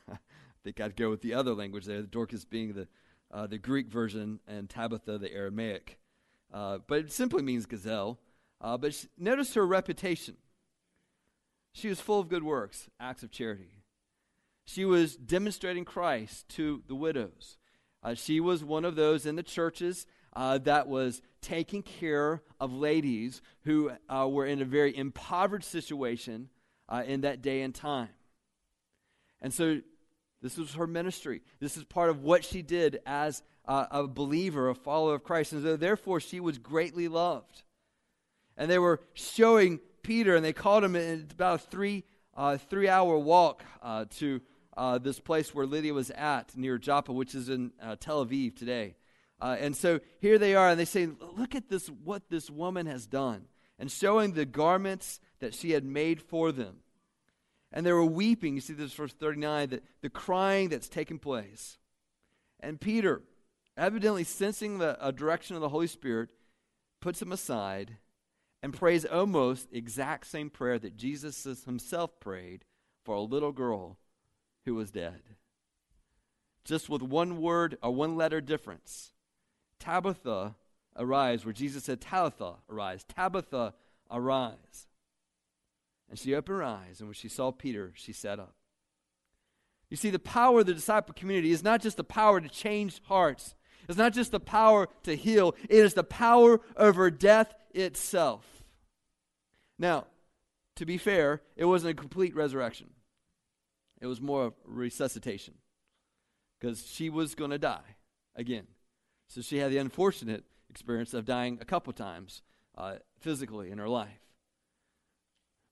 I 0.10 0.18
think 0.62 0.80
I'd 0.80 0.96
go 0.96 1.08
with 1.08 1.22
the 1.22 1.34
other 1.34 1.54
language 1.54 1.86
there, 1.86 2.02
Dorcas 2.02 2.44
being 2.44 2.74
the, 2.74 2.88
uh, 3.32 3.46
the 3.46 3.58
Greek 3.58 3.88
version 3.88 4.40
and 4.46 4.68
Tabitha 4.68 5.16
the 5.18 5.32
Aramaic. 5.32 5.98
Uh, 6.52 6.78
but 6.86 6.98
it 7.00 7.12
simply 7.12 7.42
means 7.42 7.64
gazelle. 7.64 8.18
Uh, 8.60 8.76
but 8.76 8.92
she, 8.92 9.08
notice 9.16 9.54
her 9.54 9.66
reputation. 9.66 10.36
She 11.72 11.88
was 11.88 12.00
full 12.00 12.20
of 12.20 12.28
good 12.28 12.42
works, 12.42 12.88
acts 12.98 13.22
of 13.22 13.30
charity. 13.30 13.84
She 14.64 14.84
was 14.84 15.16
demonstrating 15.16 15.84
Christ 15.84 16.48
to 16.50 16.82
the 16.88 16.94
widows. 16.94 17.56
Uh, 18.02 18.14
she 18.14 18.40
was 18.40 18.62
one 18.62 18.84
of 18.84 18.96
those 18.96 19.26
in 19.26 19.36
the 19.36 19.42
churches 19.42 20.06
uh, 20.34 20.58
that 20.58 20.88
was 20.88 21.22
taking 21.40 21.82
care 21.82 22.42
of 22.60 22.72
ladies 22.72 23.40
who 23.64 23.90
uh, 24.08 24.28
were 24.28 24.46
in 24.46 24.60
a 24.60 24.64
very 24.64 24.96
impoverished 24.96 25.70
situation 25.70 26.48
uh, 26.88 27.02
in 27.06 27.22
that 27.22 27.42
day 27.42 27.62
and 27.62 27.74
time. 27.74 28.10
And 29.40 29.52
so 29.52 29.80
this 30.42 30.56
was 30.56 30.74
her 30.74 30.86
ministry. 30.86 31.42
This 31.60 31.76
is 31.76 31.84
part 31.84 32.10
of 32.10 32.22
what 32.22 32.44
she 32.44 32.62
did 32.62 33.00
as 33.06 33.42
a 33.66 34.06
believer, 34.06 34.70
a 34.70 34.74
follower 34.74 35.14
of 35.14 35.24
Christ. 35.24 35.52
And 35.52 35.62
so 35.62 35.76
therefore, 35.76 36.20
she 36.20 36.40
was 36.40 36.56
greatly 36.58 37.06
loved. 37.06 37.62
And 38.56 38.70
they 38.70 38.78
were 38.78 39.00
showing 39.12 39.80
Peter, 40.08 40.34
and 40.34 40.42
they 40.42 40.54
called 40.54 40.82
him. 40.82 40.96
It's 40.96 41.34
about 41.34 41.56
a 41.56 41.58
three 41.58 42.02
uh, 42.34 42.56
three 42.56 42.88
hour 42.88 43.18
walk 43.18 43.62
uh, 43.82 44.06
to 44.16 44.40
uh, 44.74 44.96
this 44.96 45.20
place 45.20 45.54
where 45.54 45.66
Lydda 45.66 45.92
was 45.92 46.10
at 46.10 46.56
near 46.56 46.78
Joppa, 46.78 47.12
which 47.12 47.34
is 47.34 47.50
in 47.50 47.72
uh, 47.82 47.96
Tel 48.00 48.24
Aviv 48.24 48.56
today. 48.56 48.96
Uh, 49.38 49.58
and 49.60 49.76
so 49.76 50.00
here 50.18 50.38
they 50.38 50.54
are, 50.54 50.70
and 50.70 50.80
they 50.80 50.86
say, 50.86 51.06
"Look 51.36 51.54
at 51.54 51.68
this! 51.68 51.88
What 51.88 52.30
this 52.30 52.48
woman 52.48 52.86
has 52.86 53.06
done!" 53.06 53.48
And 53.78 53.92
showing 53.92 54.32
the 54.32 54.46
garments 54.46 55.20
that 55.40 55.52
she 55.52 55.72
had 55.72 55.84
made 55.84 56.22
for 56.22 56.52
them. 56.52 56.78
And 57.70 57.84
they 57.84 57.92
were 57.92 58.02
weeping. 58.02 58.54
You 58.54 58.62
see 58.62 58.72
this 58.72 58.94
verse 58.94 59.12
39, 59.12 59.68
that 59.68 59.84
the 60.00 60.08
crying 60.08 60.70
that's 60.70 60.88
taken 60.88 61.18
place. 61.18 61.76
And 62.60 62.80
Peter, 62.80 63.20
evidently 63.76 64.24
sensing 64.24 64.78
the 64.78 64.96
a 65.06 65.12
direction 65.12 65.54
of 65.54 65.60
the 65.60 65.68
Holy 65.68 65.86
Spirit, 65.86 66.30
puts 66.98 67.20
him 67.20 67.30
aside 67.30 67.98
and 68.62 68.74
prays 68.74 69.04
almost 69.04 69.68
exact 69.72 70.26
same 70.26 70.50
prayer 70.50 70.78
that 70.78 70.96
Jesus 70.96 71.64
himself 71.64 72.18
prayed 72.20 72.64
for 73.04 73.14
a 73.14 73.20
little 73.20 73.52
girl 73.52 73.98
who 74.64 74.74
was 74.74 74.90
dead. 74.90 75.22
Just 76.64 76.88
with 76.88 77.02
one 77.02 77.40
word 77.40 77.78
or 77.82 77.94
one 77.94 78.16
letter 78.16 78.40
difference. 78.40 79.12
Tabitha, 79.78 80.56
arise, 80.96 81.44
where 81.44 81.52
Jesus 81.52 81.84
said, 81.84 82.00
Talitha, 82.00 82.56
arise. 82.68 83.04
Tabitha, 83.04 83.74
arise. 84.10 84.88
And 86.10 86.18
she 86.18 86.34
opened 86.34 86.58
her 86.58 86.64
eyes, 86.64 87.00
and 87.00 87.08
when 87.08 87.14
she 87.14 87.28
saw 87.28 87.52
Peter, 87.52 87.92
she 87.94 88.12
sat 88.12 88.38
up. 88.38 88.54
You 89.88 89.96
see, 89.96 90.10
the 90.10 90.18
power 90.18 90.60
of 90.60 90.66
the 90.66 90.74
disciple 90.74 91.14
community 91.14 91.50
is 91.50 91.62
not 91.62 91.80
just 91.80 91.96
the 91.96 92.04
power 92.04 92.40
to 92.40 92.48
change 92.48 93.00
hearts, 93.04 93.54
it's 93.88 93.96
not 93.96 94.12
just 94.12 94.32
the 94.32 94.40
power 94.40 94.88
to 95.04 95.16
heal, 95.16 95.54
it 95.70 95.78
is 95.78 95.94
the 95.94 96.04
power 96.04 96.60
over 96.76 97.10
death 97.10 97.54
itself. 97.78 98.44
Now, 99.78 100.06
to 100.76 100.86
be 100.86 100.98
fair, 100.98 101.42
it 101.56 101.64
wasn't 101.64 101.92
a 101.92 102.00
complete 102.00 102.34
resurrection, 102.34 102.90
it 104.00 104.06
was 104.06 104.20
more 104.20 104.54
resuscitation 104.64 105.54
because 106.58 106.86
she 106.86 107.10
was 107.10 107.34
going 107.34 107.50
to 107.50 107.58
die 107.58 107.96
again. 108.36 108.66
So 109.28 109.42
she 109.42 109.58
had 109.58 109.70
the 109.70 109.78
unfortunate 109.78 110.44
experience 110.70 111.14
of 111.14 111.24
dying 111.24 111.58
a 111.60 111.64
couple 111.64 111.92
times 111.92 112.42
uh, 112.76 112.96
physically 113.20 113.70
in 113.70 113.78
her 113.78 113.88
life. 113.88 114.20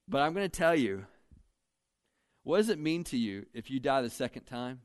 But 0.09 0.23
I'm 0.23 0.35
going 0.35 0.49
to 0.49 0.59
tell 0.59 0.77
you, 0.77 1.07
What 2.43 2.59
does 2.59 2.69
it 2.69 2.79
mean 2.79 3.03
to 3.05 3.17
you 3.17 3.47
if 3.53 3.71
you 3.71 3.81
die 3.81 4.03
the 4.03 4.11
second 4.11 4.45
time? 4.45 4.83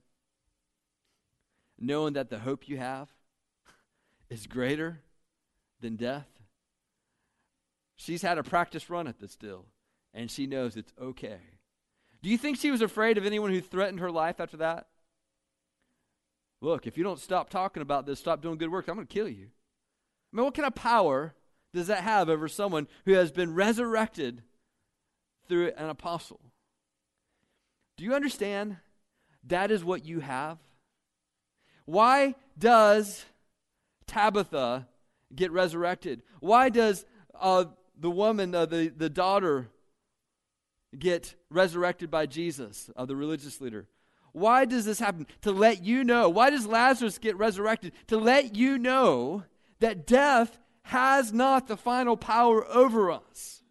Knowing 1.77 2.13
that 2.13 2.29
the 2.29 2.39
hope 2.39 2.67
you 2.67 2.77
have 2.77 3.09
is 4.29 4.47
greater 4.47 5.01
than 5.79 5.95
death? 5.95 6.30
She's 8.01 8.23
had 8.23 8.39
a 8.39 8.43
practice 8.43 8.89
run 8.89 9.07
at 9.07 9.19
this 9.19 9.31
still, 9.31 9.67
and 10.11 10.31
she 10.31 10.47
knows 10.47 10.75
it's 10.75 10.91
okay. 10.99 11.37
Do 12.23 12.31
you 12.31 12.37
think 12.37 12.57
she 12.57 12.71
was 12.71 12.81
afraid 12.81 13.19
of 13.19 13.27
anyone 13.27 13.51
who 13.51 13.61
threatened 13.61 13.99
her 13.99 14.09
life 14.09 14.39
after 14.39 14.57
that? 14.57 14.87
Look, 16.61 16.87
if 16.87 16.97
you 16.97 17.03
don't 17.03 17.19
stop 17.19 17.51
talking 17.51 17.83
about 17.83 18.07
this, 18.07 18.17
stop 18.17 18.41
doing 18.41 18.57
good 18.57 18.71
work, 18.71 18.87
I'm 18.87 18.95
going 18.95 19.05
to 19.05 19.13
kill 19.13 19.29
you. 19.29 19.49
I 20.33 20.35
mean, 20.35 20.45
what 20.45 20.55
kind 20.55 20.65
of 20.65 20.73
power 20.73 21.35
does 21.75 21.85
that 21.87 22.03
have 22.03 22.27
over 22.27 22.47
someone 22.47 22.87
who 23.05 23.13
has 23.13 23.31
been 23.31 23.53
resurrected 23.53 24.41
through 25.47 25.71
an 25.77 25.89
apostle? 25.89 26.39
Do 27.97 28.03
you 28.03 28.15
understand? 28.15 28.77
That 29.43 29.69
is 29.69 29.83
what 29.83 30.05
you 30.05 30.21
have. 30.21 30.57
Why 31.85 32.33
does 32.57 33.25
Tabitha 34.07 34.87
get 35.35 35.51
resurrected? 35.51 36.23
Why 36.39 36.69
does 36.69 37.05
uh, 37.39 37.65
the 38.01 38.11
woman, 38.11 38.53
uh, 38.53 38.65
the, 38.65 38.89
the 38.89 39.09
daughter, 39.09 39.69
get 40.97 41.35
resurrected 41.49 42.11
by 42.11 42.25
Jesus, 42.25 42.89
uh, 42.95 43.05
the 43.05 43.15
religious 43.15 43.61
leader? 43.61 43.87
Why 44.33 44.65
does 44.65 44.85
this 44.85 44.99
happen? 44.99 45.27
To 45.41 45.51
let 45.51 45.83
you 45.83 46.03
know. 46.03 46.29
Why 46.29 46.49
does 46.49 46.65
Lazarus 46.65 47.17
get 47.17 47.37
resurrected? 47.37 47.93
To 48.07 48.17
let 48.17 48.55
you 48.55 48.77
know 48.77 49.43
that 49.79 50.07
death 50.07 50.57
has 50.83 51.31
not 51.31 51.67
the 51.67 51.77
final 51.77 52.17
power 52.17 52.65
over 52.67 53.11
us. 53.11 53.61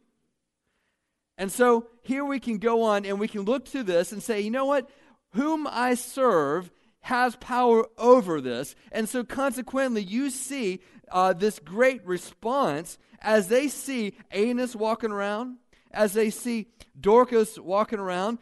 And 1.36 1.50
so 1.50 1.86
here 2.02 2.24
we 2.24 2.38
can 2.38 2.58
go 2.58 2.82
on 2.82 3.06
and 3.06 3.18
we 3.18 3.28
can 3.28 3.42
look 3.42 3.64
to 3.66 3.82
this 3.82 4.12
and 4.12 4.22
say, 4.22 4.40
you 4.40 4.50
know 4.50 4.66
what? 4.66 4.88
Whom 5.32 5.66
I 5.66 5.94
serve 5.94 6.70
has 7.02 7.36
power 7.36 7.86
over 7.98 8.40
this. 8.40 8.74
And 8.92 9.08
so 9.08 9.24
consequently, 9.24 10.02
you 10.02 10.30
see 10.30 10.80
uh, 11.10 11.32
this 11.32 11.58
great 11.58 12.04
response 12.06 12.98
as 13.20 13.48
they 13.48 13.68
see 13.68 14.14
Aeneas 14.32 14.74
walking 14.74 15.10
around, 15.10 15.56
as 15.92 16.12
they 16.12 16.30
see 16.30 16.68
Dorcas 16.98 17.58
walking 17.58 17.98
around, 17.98 18.38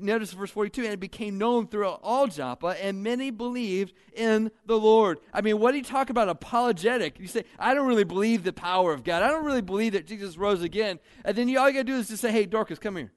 notice 0.00 0.32
verse 0.32 0.50
42, 0.50 0.84
and 0.84 0.92
it 0.92 1.00
became 1.00 1.38
known 1.38 1.66
throughout 1.66 2.00
all 2.02 2.26
Joppa, 2.26 2.76
and 2.82 3.02
many 3.02 3.30
believed 3.30 3.92
in 4.14 4.50
the 4.66 4.78
Lord. 4.78 5.18
I 5.32 5.40
mean, 5.40 5.58
what 5.58 5.72
do 5.72 5.78
you 5.78 5.84
talk 5.84 6.10
about 6.10 6.28
apologetic? 6.28 7.18
You 7.18 7.26
say, 7.26 7.44
I 7.58 7.74
don't 7.74 7.86
really 7.86 8.04
believe 8.04 8.44
the 8.44 8.52
power 8.52 8.92
of 8.92 9.04
God. 9.04 9.22
I 9.22 9.28
don't 9.28 9.44
really 9.44 9.62
believe 9.62 9.92
that 9.92 10.06
Jesus 10.06 10.36
rose 10.36 10.62
again. 10.62 10.98
And 11.24 11.36
then 11.36 11.48
you, 11.48 11.58
all 11.58 11.68
you 11.68 11.74
got 11.74 11.80
to 11.80 11.84
do 11.84 11.96
is 11.96 12.08
just 12.08 12.22
say, 12.22 12.32
hey, 12.32 12.46
Dorcas, 12.46 12.78
come 12.78 12.96
here. 12.96 13.12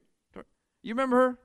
You 0.83 0.93
remember 0.93 1.15
her? 1.15 1.39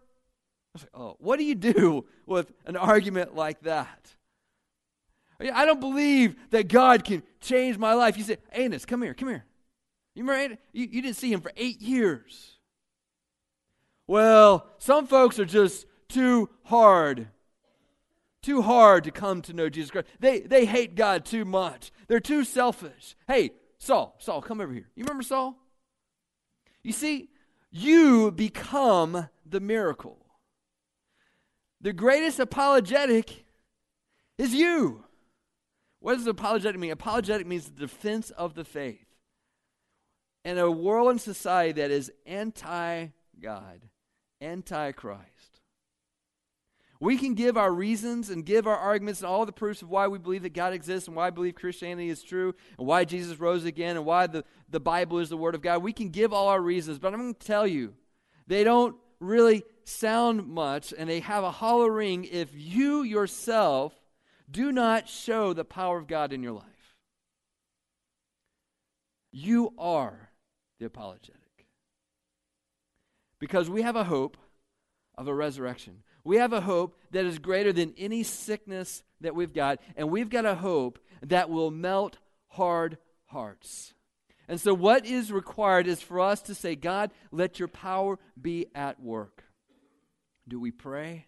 I 0.82 0.84
like, 0.84 1.02
oh, 1.02 1.16
what 1.18 1.38
do 1.38 1.44
you 1.44 1.54
do 1.54 2.04
with 2.26 2.52
an 2.66 2.76
argument 2.76 3.34
like 3.34 3.60
that? 3.62 4.14
I 5.40 5.66
don't 5.66 5.80
believe 5.80 6.34
that 6.50 6.68
God 6.68 7.04
can 7.04 7.22
change 7.40 7.76
my 7.76 7.92
life. 7.92 8.16
You 8.16 8.24
say, 8.24 8.38
Aeneas, 8.56 8.86
come 8.86 9.02
here, 9.02 9.14
come 9.14 9.28
here. 9.28 9.44
You 10.14 10.24
remember, 10.24 10.56
you, 10.72 10.88
you 10.90 11.02
didn't 11.02 11.16
see 11.16 11.30
him 11.30 11.42
for 11.42 11.52
eight 11.56 11.82
years. 11.82 12.52
Well, 14.06 14.66
some 14.78 15.06
folks 15.06 15.38
are 15.38 15.44
just 15.44 15.84
too 16.08 16.48
hard. 16.64 17.28
Too 18.42 18.62
hard 18.62 19.04
to 19.04 19.10
come 19.10 19.42
to 19.42 19.52
know 19.52 19.68
Jesus 19.68 19.90
Christ. 19.90 20.08
They, 20.20 20.40
they 20.40 20.64
hate 20.64 20.94
God 20.94 21.24
too 21.24 21.44
much. 21.44 21.92
They're 22.08 22.20
too 22.20 22.44
selfish. 22.44 23.16
Hey, 23.26 23.50
Saul, 23.78 24.16
Saul, 24.18 24.40
come 24.40 24.60
over 24.60 24.72
here. 24.72 24.88
You 24.94 25.04
remember 25.04 25.22
Saul? 25.22 25.58
You 26.82 26.92
see, 26.92 27.28
you 27.70 28.30
become 28.30 29.28
the 29.44 29.60
miracle. 29.60 30.25
The 31.80 31.92
greatest 31.92 32.38
apologetic 32.38 33.44
is 34.38 34.54
you. 34.54 35.04
What 36.00 36.16
does 36.16 36.26
apologetic 36.26 36.80
mean? 36.80 36.90
Apologetic 36.90 37.46
means 37.46 37.66
the 37.66 37.80
defense 37.80 38.30
of 38.30 38.54
the 38.54 38.64
faith 38.64 39.06
in 40.44 40.58
a 40.58 40.70
world 40.70 41.10
and 41.10 41.20
society 41.20 41.72
that 41.72 41.90
is 41.90 42.12
anti 42.24 43.08
God, 43.40 43.82
anti 44.40 44.92
Christ. 44.92 45.60
We 47.00 47.18
can 47.18 47.34
give 47.34 47.56
our 47.56 47.72
reasons 47.72 48.30
and 48.30 48.44
give 48.44 48.66
our 48.66 48.76
arguments 48.76 49.20
and 49.20 49.28
all 49.28 49.44
the 49.44 49.52
proofs 49.52 49.82
of 49.82 49.90
why 49.90 50.08
we 50.08 50.18
believe 50.18 50.42
that 50.44 50.54
God 50.54 50.72
exists 50.72 51.08
and 51.08 51.16
why 51.16 51.26
I 51.26 51.30
believe 51.30 51.54
Christianity 51.54 52.08
is 52.08 52.22
true 52.22 52.54
and 52.78 52.86
why 52.86 53.04
Jesus 53.04 53.38
rose 53.38 53.64
again 53.64 53.96
and 53.96 54.06
why 54.06 54.26
the, 54.26 54.44
the 54.70 54.80
Bible 54.80 55.18
is 55.18 55.28
the 55.28 55.36
Word 55.36 55.54
of 55.54 55.60
God. 55.60 55.82
We 55.82 55.92
can 55.92 56.08
give 56.08 56.32
all 56.32 56.48
our 56.48 56.60
reasons, 56.60 56.98
but 56.98 57.12
I'm 57.12 57.20
going 57.20 57.34
to 57.34 57.46
tell 57.46 57.66
you, 57.66 57.94
they 58.46 58.64
don't 58.64 58.96
really 59.20 59.64
sound 59.84 60.46
much 60.46 60.92
and 60.96 61.08
they 61.08 61.20
have 61.20 61.44
a 61.44 61.50
hollow 61.50 61.86
ring 61.86 62.24
if 62.24 62.50
you 62.52 63.02
yourself 63.02 63.92
do 64.50 64.72
not 64.72 65.08
show 65.08 65.52
the 65.52 65.64
power 65.64 65.98
of 65.98 66.06
God 66.06 66.32
in 66.32 66.42
your 66.42 66.52
life. 66.52 66.64
You 69.32 69.72
are 69.78 70.30
the 70.78 70.86
apologetic. 70.86 71.66
Because 73.38 73.68
we 73.68 73.82
have 73.82 73.96
a 73.96 74.04
hope 74.04 74.36
of 75.16 75.28
a 75.28 75.34
resurrection. 75.34 76.02
We 76.24 76.36
have 76.36 76.52
a 76.52 76.60
hope 76.60 76.98
that 77.10 77.24
is 77.24 77.38
greater 77.38 77.72
than 77.72 77.94
any 77.96 78.22
sickness 78.22 79.02
that 79.20 79.34
we've 79.34 79.52
got, 79.52 79.80
and 79.96 80.10
we've 80.10 80.30
got 80.30 80.44
a 80.44 80.54
hope 80.54 80.98
that 81.22 81.50
will 81.50 81.70
melt 81.70 82.18
hard 82.48 82.98
hearts. 83.26 83.94
And 84.48 84.60
so, 84.60 84.74
what 84.74 85.06
is 85.06 85.32
required 85.32 85.86
is 85.86 86.00
for 86.00 86.20
us 86.20 86.42
to 86.42 86.54
say, 86.54 86.76
God, 86.76 87.10
let 87.32 87.58
your 87.58 87.68
power 87.68 88.18
be 88.40 88.66
at 88.74 89.00
work. 89.00 89.42
Do 90.46 90.60
we 90.60 90.70
pray? 90.70 91.26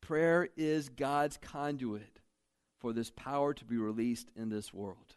Prayer 0.00 0.48
is 0.56 0.88
God's 0.88 1.36
conduit 1.36 2.20
for 2.80 2.92
this 2.92 3.10
power 3.10 3.52
to 3.52 3.64
be 3.64 3.76
released 3.76 4.30
in 4.36 4.48
this 4.48 4.72
world. 4.72 5.16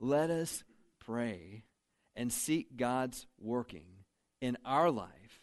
Let 0.00 0.30
us 0.30 0.64
pray 0.98 1.64
and 2.16 2.32
seek 2.32 2.76
God's 2.76 3.26
working 3.38 3.86
in 4.40 4.56
our 4.64 4.90
life 4.90 5.42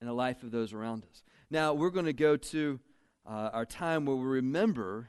and 0.00 0.08
the 0.08 0.14
life 0.14 0.42
of 0.42 0.50
those 0.50 0.72
around 0.72 1.04
us. 1.10 1.24
Now, 1.50 1.74
we're 1.74 1.90
going 1.90 2.06
to 2.06 2.12
go 2.12 2.36
to 2.36 2.78
uh, 3.26 3.50
our 3.52 3.66
time 3.66 4.04
where 4.04 4.16
we 4.16 4.24
remember 4.24 5.08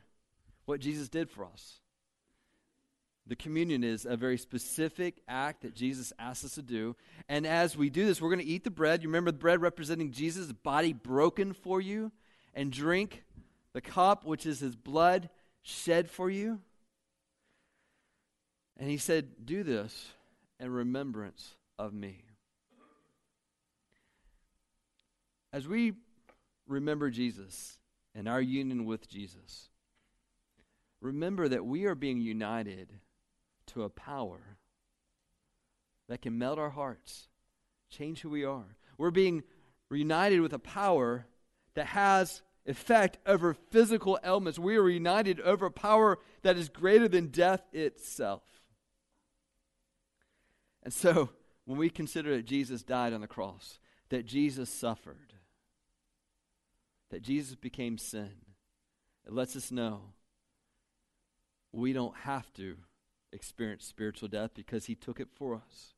what 0.66 0.80
Jesus 0.80 1.10
did 1.10 1.30
for 1.30 1.46
us. 1.46 1.80
The 3.30 3.36
communion 3.36 3.84
is 3.84 4.06
a 4.06 4.18
very 4.18 4.40
specific 4.40 5.22
act 5.28 5.62
that 5.62 5.76
Jesus 5.76 6.12
asks 6.18 6.46
us 6.46 6.56
to 6.56 6.64
do. 6.64 6.96
And 7.30 7.46
as 7.46 7.78
we 7.78 7.92
do 7.92 8.04
this, 8.04 8.20
we're 8.20 8.34
going 8.34 8.44
to 8.44 8.52
eat 8.52 8.64
the 8.64 8.72
bread. 8.72 9.04
You 9.04 9.10
remember 9.10 9.30
the 9.30 9.38
bread 9.38 9.62
representing 9.62 10.12
Jesus' 10.12 10.52
body 10.52 10.94
broken 10.94 11.54
for 11.54 11.80
you, 11.80 12.12
and 12.56 12.72
drink 12.72 13.24
the 13.74 13.82
cup, 13.82 14.26
which 14.26 14.48
is 14.48 14.60
his 14.60 14.76
blood 14.76 15.30
shed 15.62 16.10
for 16.10 16.32
you. 16.32 16.60
And 18.78 18.90
he 18.90 18.98
said, 18.98 19.46
Do 19.46 19.62
this 19.62 20.08
in 20.60 20.72
remembrance 20.72 21.54
of 21.78 21.94
me. 21.94 22.24
As 25.54 25.68
we 25.68 25.94
remember 26.68 27.12
Jesus 27.12 27.78
and 28.16 28.28
our 28.28 28.42
union 28.42 28.86
with 28.86 29.08
Jesus, 29.08 29.70
remember 31.00 31.48
that 31.48 31.64
we 31.64 31.86
are 31.86 31.96
being 31.96 32.22
united 32.22 32.90
to 33.70 33.84
a 33.84 33.90
power 33.90 34.58
that 36.08 36.22
can 36.22 36.38
melt 36.38 36.60
our 36.60 36.72
hearts, 36.72 37.28
change 37.90 38.22
who 38.22 38.30
we 38.30 38.44
are. 38.44 38.76
We're 38.98 39.12
being 39.12 39.44
reunited 39.90 40.42
with 40.42 40.54
a 40.54 40.60
power 40.60 41.28
that 41.76 41.88
has 41.88 42.42
effect 42.66 43.18
over 43.26 43.54
physical 43.54 44.20
ailments. 44.24 44.60
We 44.60 44.78
are 44.78 44.90
united 44.90 45.40
over 45.42 45.68
a 45.68 45.72
power 45.72 46.20
that 46.42 46.58
is 46.58 46.70
greater 46.70 47.08
than 47.08 47.28
death 47.28 47.64
itself. 47.74 48.44
And 50.84 50.94
so, 50.94 51.30
when 51.66 51.78
we 51.78 51.90
consider 51.90 52.36
that 52.36 52.46
Jesus 52.46 52.84
died 52.84 53.14
on 53.14 53.22
the 53.22 53.28
cross, 53.28 53.80
that 54.10 54.26
Jesus 54.26 54.70
suffered, 54.70 55.34
that 57.12 57.22
Jesus 57.22 57.56
became 57.56 57.98
sin, 57.98 58.32
it 59.26 59.34
lets 59.34 59.56
us 59.56 59.72
know 59.72 60.14
we 61.72 61.94
don't 61.94 62.16
have 62.18 62.52
to 62.54 62.78
experience 63.32 63.86
spiritual 63.86 64.28
death 64.28 64.52
because 64.56 64.86
he 64.86 64.96
took 64.96 65.20
it 65.20 65.30
for 65.34 65.56
us. 65.56 65.94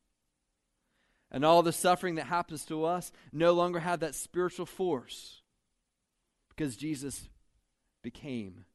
And 1.31 1.45
all 1.45 1.63
the 1.63 1.71
suffering 1.71 2.15
that 2.15 2.25
happens 2.25 2.65
to 2.65 2.83
us 2.83 3.11
no 3.31 3.53
longer 3.53 3.79
have 3.79 4.01
that 4.01 4.15
spiritual 4.15 4.65
force 4.65 5.41
because 6.49 6.75
Jesus 6.75 7.29
became 8.03 8.65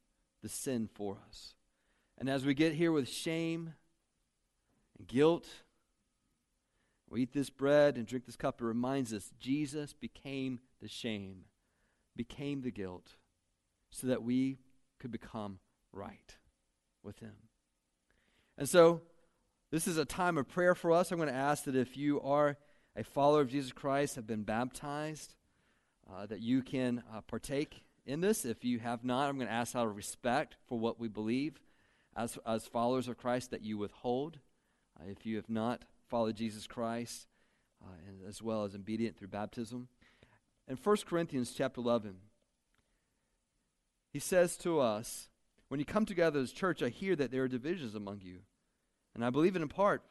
the 0.41 0.49
sin 0.49 0.89
for 0.91 1.17
us. 1.27 1.53
And 2.17 2.29
as 2.29 2.45
we 2.45 2.55
get 2.55 2.73
here 2.73 2.91
with 2.91 3.07
shame 3.07 3.75
and 4.97 5.07
guilt, 5.07 5.45
we 7.09 7.21
eat 7.21 7.33
this 7.33 7.49
bread 7.49 7.95
and 7.95 8.07
drink 8.07 8.25
this 8.25 8.35
cup, 8.35 8.59
it 8.59 8.65
reminds 8.65 9.13
us 9.13 9.31
Jesus 9.39 9.93
became 9.93 10.59
the 10.81 10.87
shame, 10.87 11.45
became 12.15 12.61
the 12.61 12.71
guilt, 12.71 13.15
so 13.91 14.07
that 14.07 14.23
we 14.23 14.57
could 14.99 15.11
become 15.11 15.59
right 15.93 16.37
with 17.03 17.19
Him. 17.19 17.35
And 18.57 18.67
so, 18.67 19.01
this 19.71 19.87
is 19.87 19.97
a 19.97 20.05
time 20.05 20.37
of 20.37 20.47
prayer 20.47 20.73
for 20.73 20.91
us. 20.91 21.11
I'm 21.11 21.17
going 21.17 21.29
to 21.29 21.35
ask 21.35 21.65
that 21.65 21.75
if 21.75 21.97
you 21.97 22.21
are 22.21 22.57
a 22.95 23.03
follower 23.03 23.41
of 23.41 23.49
Jesus 23.49 23.71
Christ 23.71 24.15
have 24.15 24.25
been 24.25 24.43
baptized, 24.43 25.35
uh, 26.09 26.25
that 26.25 26.41
you 26.41 26.61
can 26.61 27.03
uh, 27.13 27.21
partake 27.21 27.83
in 28.05 28.21
this. 28.21 28.45
If 28.45 28.63
you 28.63 28.79
have 28.79 29.03
not, 29.03 29.27
I'm 29.27 29.35
going 29.35 29.47
to 29.47 29.53
ask 29.53 29.75
out 29.75 29.87
of 29.87 29.95
respect 29.95 30.55
for 30.67 30.79
what 30.79 30.99
we 30.99 31.09
believe 31.09 31.59
as, 32.15 32.39
as 32.47 32.65
followers 32.65 33.07
of 33.07 33.17
Christ 33.17 33.51
that 33.51 33.61
you 33.61 33.77
withhold. 33.77 34.39
Uh, 34.99 35.03
if 35.09 35.25
you 35.25 35.35
have 35.35 35.49
not 35.49 35.83
followed 36.07 36.37
Jesus 36.37 36.65
Christ, 36.65 37.27
uh, 37.83 37.93
and 38.07 38.27
as 38.27 38.41
well 38.41 38.63
as 38.63 38.73
obedient 38.73 39.17
through 39.17 39.27
baptism. 39.27 39.87
In 40.67 40.77
1 40.77 40.97
Corinthians 41.07 41.53
chapter 41.55 41.81
11, 41.81 42.15
he 44.11 44.19
says 44.19 44.57
to 44.57 44.79
us, 44.79 45.29
When 45.69 45.79
you 45.79 45.85
come 45.85 46.05
together 46.05 46.39
as 46.39 46.51
church, 46.51 46.81
I 46.81 46.89
hear 46.89 47.15
that 47.15 47.31
there 47.31 47.43
are 47.43 47.47
divisions 47.47 47.95
among 47.95 48.21
you. 48.21 48.39
And 49.13 49.25
I 49.25 49.29
believe 49.29 49.55
it 49.55 49.61
in 49.61 49.67
part, 49.67 50.03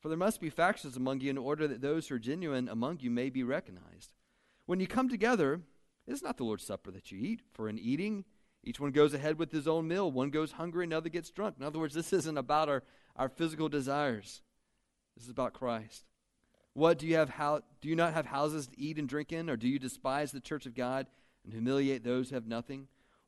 for 0.00 0.08
there 0.08 0.18
must 0.18 0.40
be 0.40 0.50
factions 0.50 0.96
among 0.96 1.20
you 1.20 1.30
in 1.30 1.38
order 1.38 1.66
that 1.66 1.80
those 1.80 2.08
who 2.08 2.16
are 2.16 2.20
genuine 2.20 2.68
among 2.68 2.98
you 3.00 3.10
may 3.10 3.30
be 3.30 3.42
recognized. 3.42 4.12
When 4.66 4.80
you 4.80 4.86
come 4.86 5.08
together, 5.08 5.60
it 6.06 6.12
is 6.12 6.22
not 6.22 6.36
the 6.36 6.44
Lord's 6.44 6.66
Supper 6.66 6.90
that 6.90 7.10
you 7.10 7.18
eat, 7.18 7.40
for 7.52 7.68
in 7.68 7.78
eating, 7.78 8.24
each 8.64 8.78
one 8.78 8.92
goes 8.92 9.12
ahead 9.12 9.38
with 9.38 9.50
his 9.50 9.66
own 9.66 9.88
meal. 9.88 10.10
One 10.10 10.30
goes 10.30 10.52
hungry, 10.52 10.84
another 10.84 11.08
gets 11.08 11.30
drunk. 11.30 11.56
In 11.58 11.64
other 11.64 11.78
words, 11.78 11.94
this 11.94 12.12
isn't 12.12 12.38
about 12.38 12.68
our, 12.68 12.82
our 13.16 13.28
physical 13.28 13.68
desires. 13.68 14.42
This 15.16 15.24
is 15.24 15.30
about 15.30 15.52
Christ. 15.52 16.04
What 16.74 16.98
do 16.98 17.06
you 17.06 17.16
have 17.16 17.28
how, 17.28 17.62
do 17.80 17.88
you 17.88 17.96
not 17.96 18.14
have 18.14 18.26
houses 18.26 18.68
to 18.68 18.80
eat 18.80 18.98
and 18.98 19.08
drink 19.08 19.32
in, 19.32 19.50
or 19.50 19.56
do 19.56 19.68
you 19.68 19.78
despise 19.78 20.32
the 20.32 20.40
church 20.40 20.64
of 20.64 20.74
God 20.74 21.06
and 21.44 21.52
humiliate 21.52 22.04
those 22.04 22.28
who 22.28 22.36
have 22.36 22.46
nothing? 22.46 22.86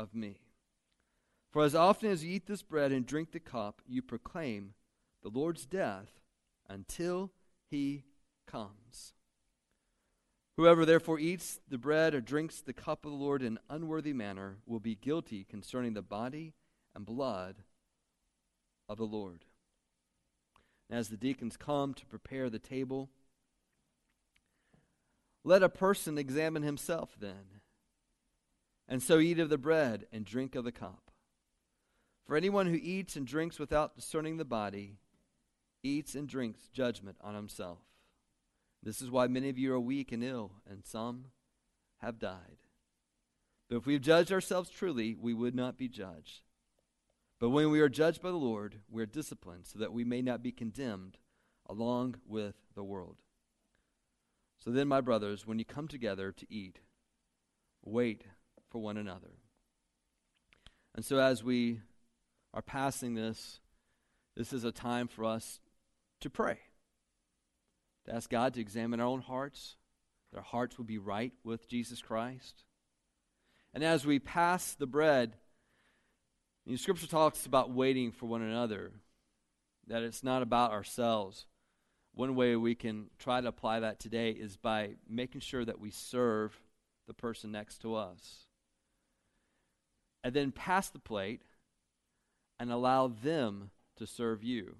of 0.00 0.14
me. 0.14 0.40
For 1.52 1.62
as 1.62 1.74
often 1.74 2.10
as 2.10 2.24
you 2.24 2.32
eat 2.32 2.46
this 2.46 2.62
bread 2.62 2.90
and 2.90 3.04
drink 3.04 3.32
the 3.32 3.40
cup, 3.40 3.82
you 3.86 4.02
proclaim 4.02 4.74
the 5.22 5.28
Lord's 5.28 5.66
death 5.66 6.20
until 6.68 7.32
he 7.70 8.04
comes. 8.46 9.12
Whoever 10.56 10.84
therefore 10.84 11.18
eats 11.18 11.60
the 11.68 11.78
bread 11.78 12.14
or 12.14 12.20
drinks 12.20 12.60
the 12.60 12.72
cup 12.72 13.04
of 13.04 13.10
the 13.12 13.16
Lord 13.16 13.42
in 13.42 13.54
an 13.54 13.58
unworthy 13.68 14.12
manner 14.12 14.56
will 14.66 14.80
be 14.80 14.94
guilty 14.94 15.44
concerning 15.44 15.94
the 15.94 16.02
body 16.02 16.54
and 16.94 17.04
blood 17.04 17.56
of 18.88 18.98
the 18.98 19.04
Lord. 19.04 19.44
And 20.88 20.98
as 20.98 21.08
the 21.08 21.16
deacons 21.16 21.56
come 21.56 21.94
to 21.94 22.06
prepare 22.06 22.50
the 22.50 22.58
table, 22.58 23.10
let 25.44 25.62
a 25.62 25.68
person 25.68 26.18
examine 26.18 26.62
himself 26.62 27.16
then, 27.18 27.59
and 28.90 29.00
so 29.00 29.20
eat 29.20 29.38
of 29.38 29.48
the 29.48 29.56
bread 29.56 30.06
and 30.12 30.24
drink 30.24 30.56
of 30.56 30.64
the 30.64 30.72
cup. 30.72 31.12
For 32.26 32.36
anyone 32.36 32.66
who 32.66 32.78
eats 32.82 33.14
and 33.14 33.24
drinks 33.24 33.58
without 33.58 33.94
discerning 33.94 34.36
the 34.36 34.44
body 34.44 34.98
eats 35.84 36.16
and 36.16 36.28
drinks 36.28 36.68
judgment 36.72 37.16
on 37.20 37.36
himself. 37.36 37.78
This 38.82 39.00
is 39.00 39.10
why 39.10 39.28
many 39.28 39.48
of 39.48 39.58
you 39.58 39.72
are 39.72 39.80
weak 39.80 40.10
and 40.10 40.24
ill, 40.24 40.52
and 40.68 40.84
some 40.84 41.26
have 41.98 42.18
died. 42.18 42.58
But 43.68 43.76
if 43.76 43.86
we've 43.86 44.00
judged 44.00 44.32
ourselves 44.32 44.70
truly, 44.70 45.14
we 45.14 45.34
would 45.34 45.54
not 45.54 45.78
be 45.78 45.88
judged. 45.88 46.42
But 47.38 47.50
when 47.50 47.70
we 47.70 47.80
are 47.80 47.88
judged 47.88 48.20
by 48.20 48.30
the 48.30 48.36
Lord, 48.36 48.80
we 48.90 49.02
are 49.02 49.06
disciplined 49.06 49.66
so 49.66 49.78
that 49.78 49.92
we 49.92 50.04
may 50.04 50.20
not 50.20 50.42
be 50.42 50.50
condemned 50.50 51.18
along 51.66 52.16
with 52.26 52.56
the 52.74 52.84
world. 52.84 53.18
So 54.58 54.70
then, 54.70 54.88
my 54.88 55.00
brothers, 55.00 55.46
when 55.46 55.58
you 55.58 55.64
come 55.64 55.88
together 55.88 56.32
to 56.32 56.46
eat, 56.52 56.80
wait 57.82 58.24
for 58.70 58.78
one 58.78 58.96
another. 58.96 59.32
And 60.94 61.04
so, 61.04 61.18
as 61.18 61.44
we 61.44 61.80
are 62.54 62.62
passing 62.62 63.14
this, 63.14 63.60
this 64.36 64.52
is 64.52 64.64
a 64.64 64.72
time 64.72 65.08
for 65.08 65.24
us 65.24 65.60
to 66.20 66.30
pray, 66.30 66.58
to 68.06 68.14
ask 68.14 68.30
God 68.30 68.54
to 68.54 68.60
examine 68.60 69.00
our 69.00 69.06
own 69.06 69.20
hearts, 69.20 69.76
that 70.30 70.38
our 70.38 70.44
hearts 70.44 70.78
will 70.78 70.84
be 70.84 70.98
right 70.98 71.32
with 71.44 71.68
Jesus 71.68 72.00
Christ. 72.00 72.64
And 73.72 73.84
as 73.84 74.04
we 74.04 74.18
pass 74.18 74.74
the 74.74 74.86
bread, 74.86 75.34
the 76.66 76.76
Scripture 76.76 77.06
talks 77.06 77.46
about 77.46 77.70
waiting 77.70 78.12
for 78.12 78.26
one 78.26 78.42
another, 78.42 78.92
that 79.86 80.02
it's 80.02 80.22
not 80.22 80.42
about 80.42 80.72
ourselves. 80.72 81.46
One 82.14 82.34
way 82.34 82.56
we 82.56 82.74
can 82.74 83.06
try 83.18 83.40
to 83.40 83.48
apply 83.48 83.80
that 83.80 84.00
today 84.00 84.30
is 84.30 84.56
by 84.56 84.96
making 85.08 85.40
sure 85.40 85.64
that 85.64 85.80
we 85.80 85.90
serve 85.90 86.60
the 87.06 87.14
person 87.14 87.52
next 87.52 87.78
to 87.82 87.94
us. 87.94 88.46
And 90.22 90.34
then 90.34 90.52
pass 90.52 90.88
the 90.88 90.98
plate 90.98 91.42
and 92.58 92.70
allow 92.70 93.08
them 93.08 93.70
to 93.96 94.06
serve 94.06 94.42
you. 94.42 94.76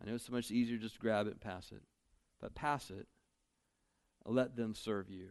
I 0.00 0.06
know 0.06 0.14
it's 0.14 0.26
so 0.26 0.32
much 0.32 0.50
easier 0.50 0.78
just 0.78 0.94
to 0.94 1.00
grab 1.00 1.26
it 1.26 1.32
and 1.32 1.40
pass 1.40 1.72
it, 1.72 1.82
but 2.40 2.54
pass 2.54 2.90
it. 2.90 3.08
Let 4.26 4.56
them 4.56 4.74
serve 4.74 5.10
you. 5.10 5.30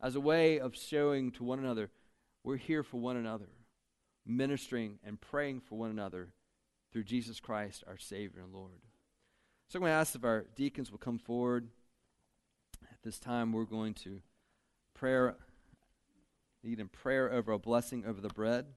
As 0.00 0.14
a 0.14 0.20
way 0.20 0.60
of 0.60 0.76
showing 0.76 1.32
to 1.32 1.44
one 1.44 1.58
another, 1.58 1.90
we're 2.44 2.56
here 2.56 2.82
for 2.82 2.98
one 2.98 3.16
another 3.16 3.48
ministering 4.28 4.98
and 5.04 5.20
praying 5.20 5.60
for 5.60 5.76
one 5.76 5.90
another 5.90 6.28
through 6.92 7.04
Jesus 7.04 7.40
Christ, 7.40 7.82
our 7.86 7.96
Savior 7.96 8.42
and 8.42 8.52
Lord. 8.52 8.82
So 9.68 9.78
I'm 9.78 9.80
going 9.82 9.90
to 9.90 9.96
ask 9.96 10.14
if 10.14 10.24
our 10.24 10.44
deacons 10.54 10.90
will 10.90 10.98
come 10.98 11.18
forward. 11.18 11.68
At 12.90 13.02
this 13.02 13.18
time, 13.18 13.52
we're 13.52 13.64
going 13.64 13.94
to 13.94 14.20
prayer, 14.94 15.36
lead 16.64 16.80
in 16.80 16.88
prayer 16.88 17.32
over 17.32 17.52
a 17.52 17.58
blessing 17.58 18.04
over 18.06 18.20
the 18.20 18.28
bread. 18.28 18.66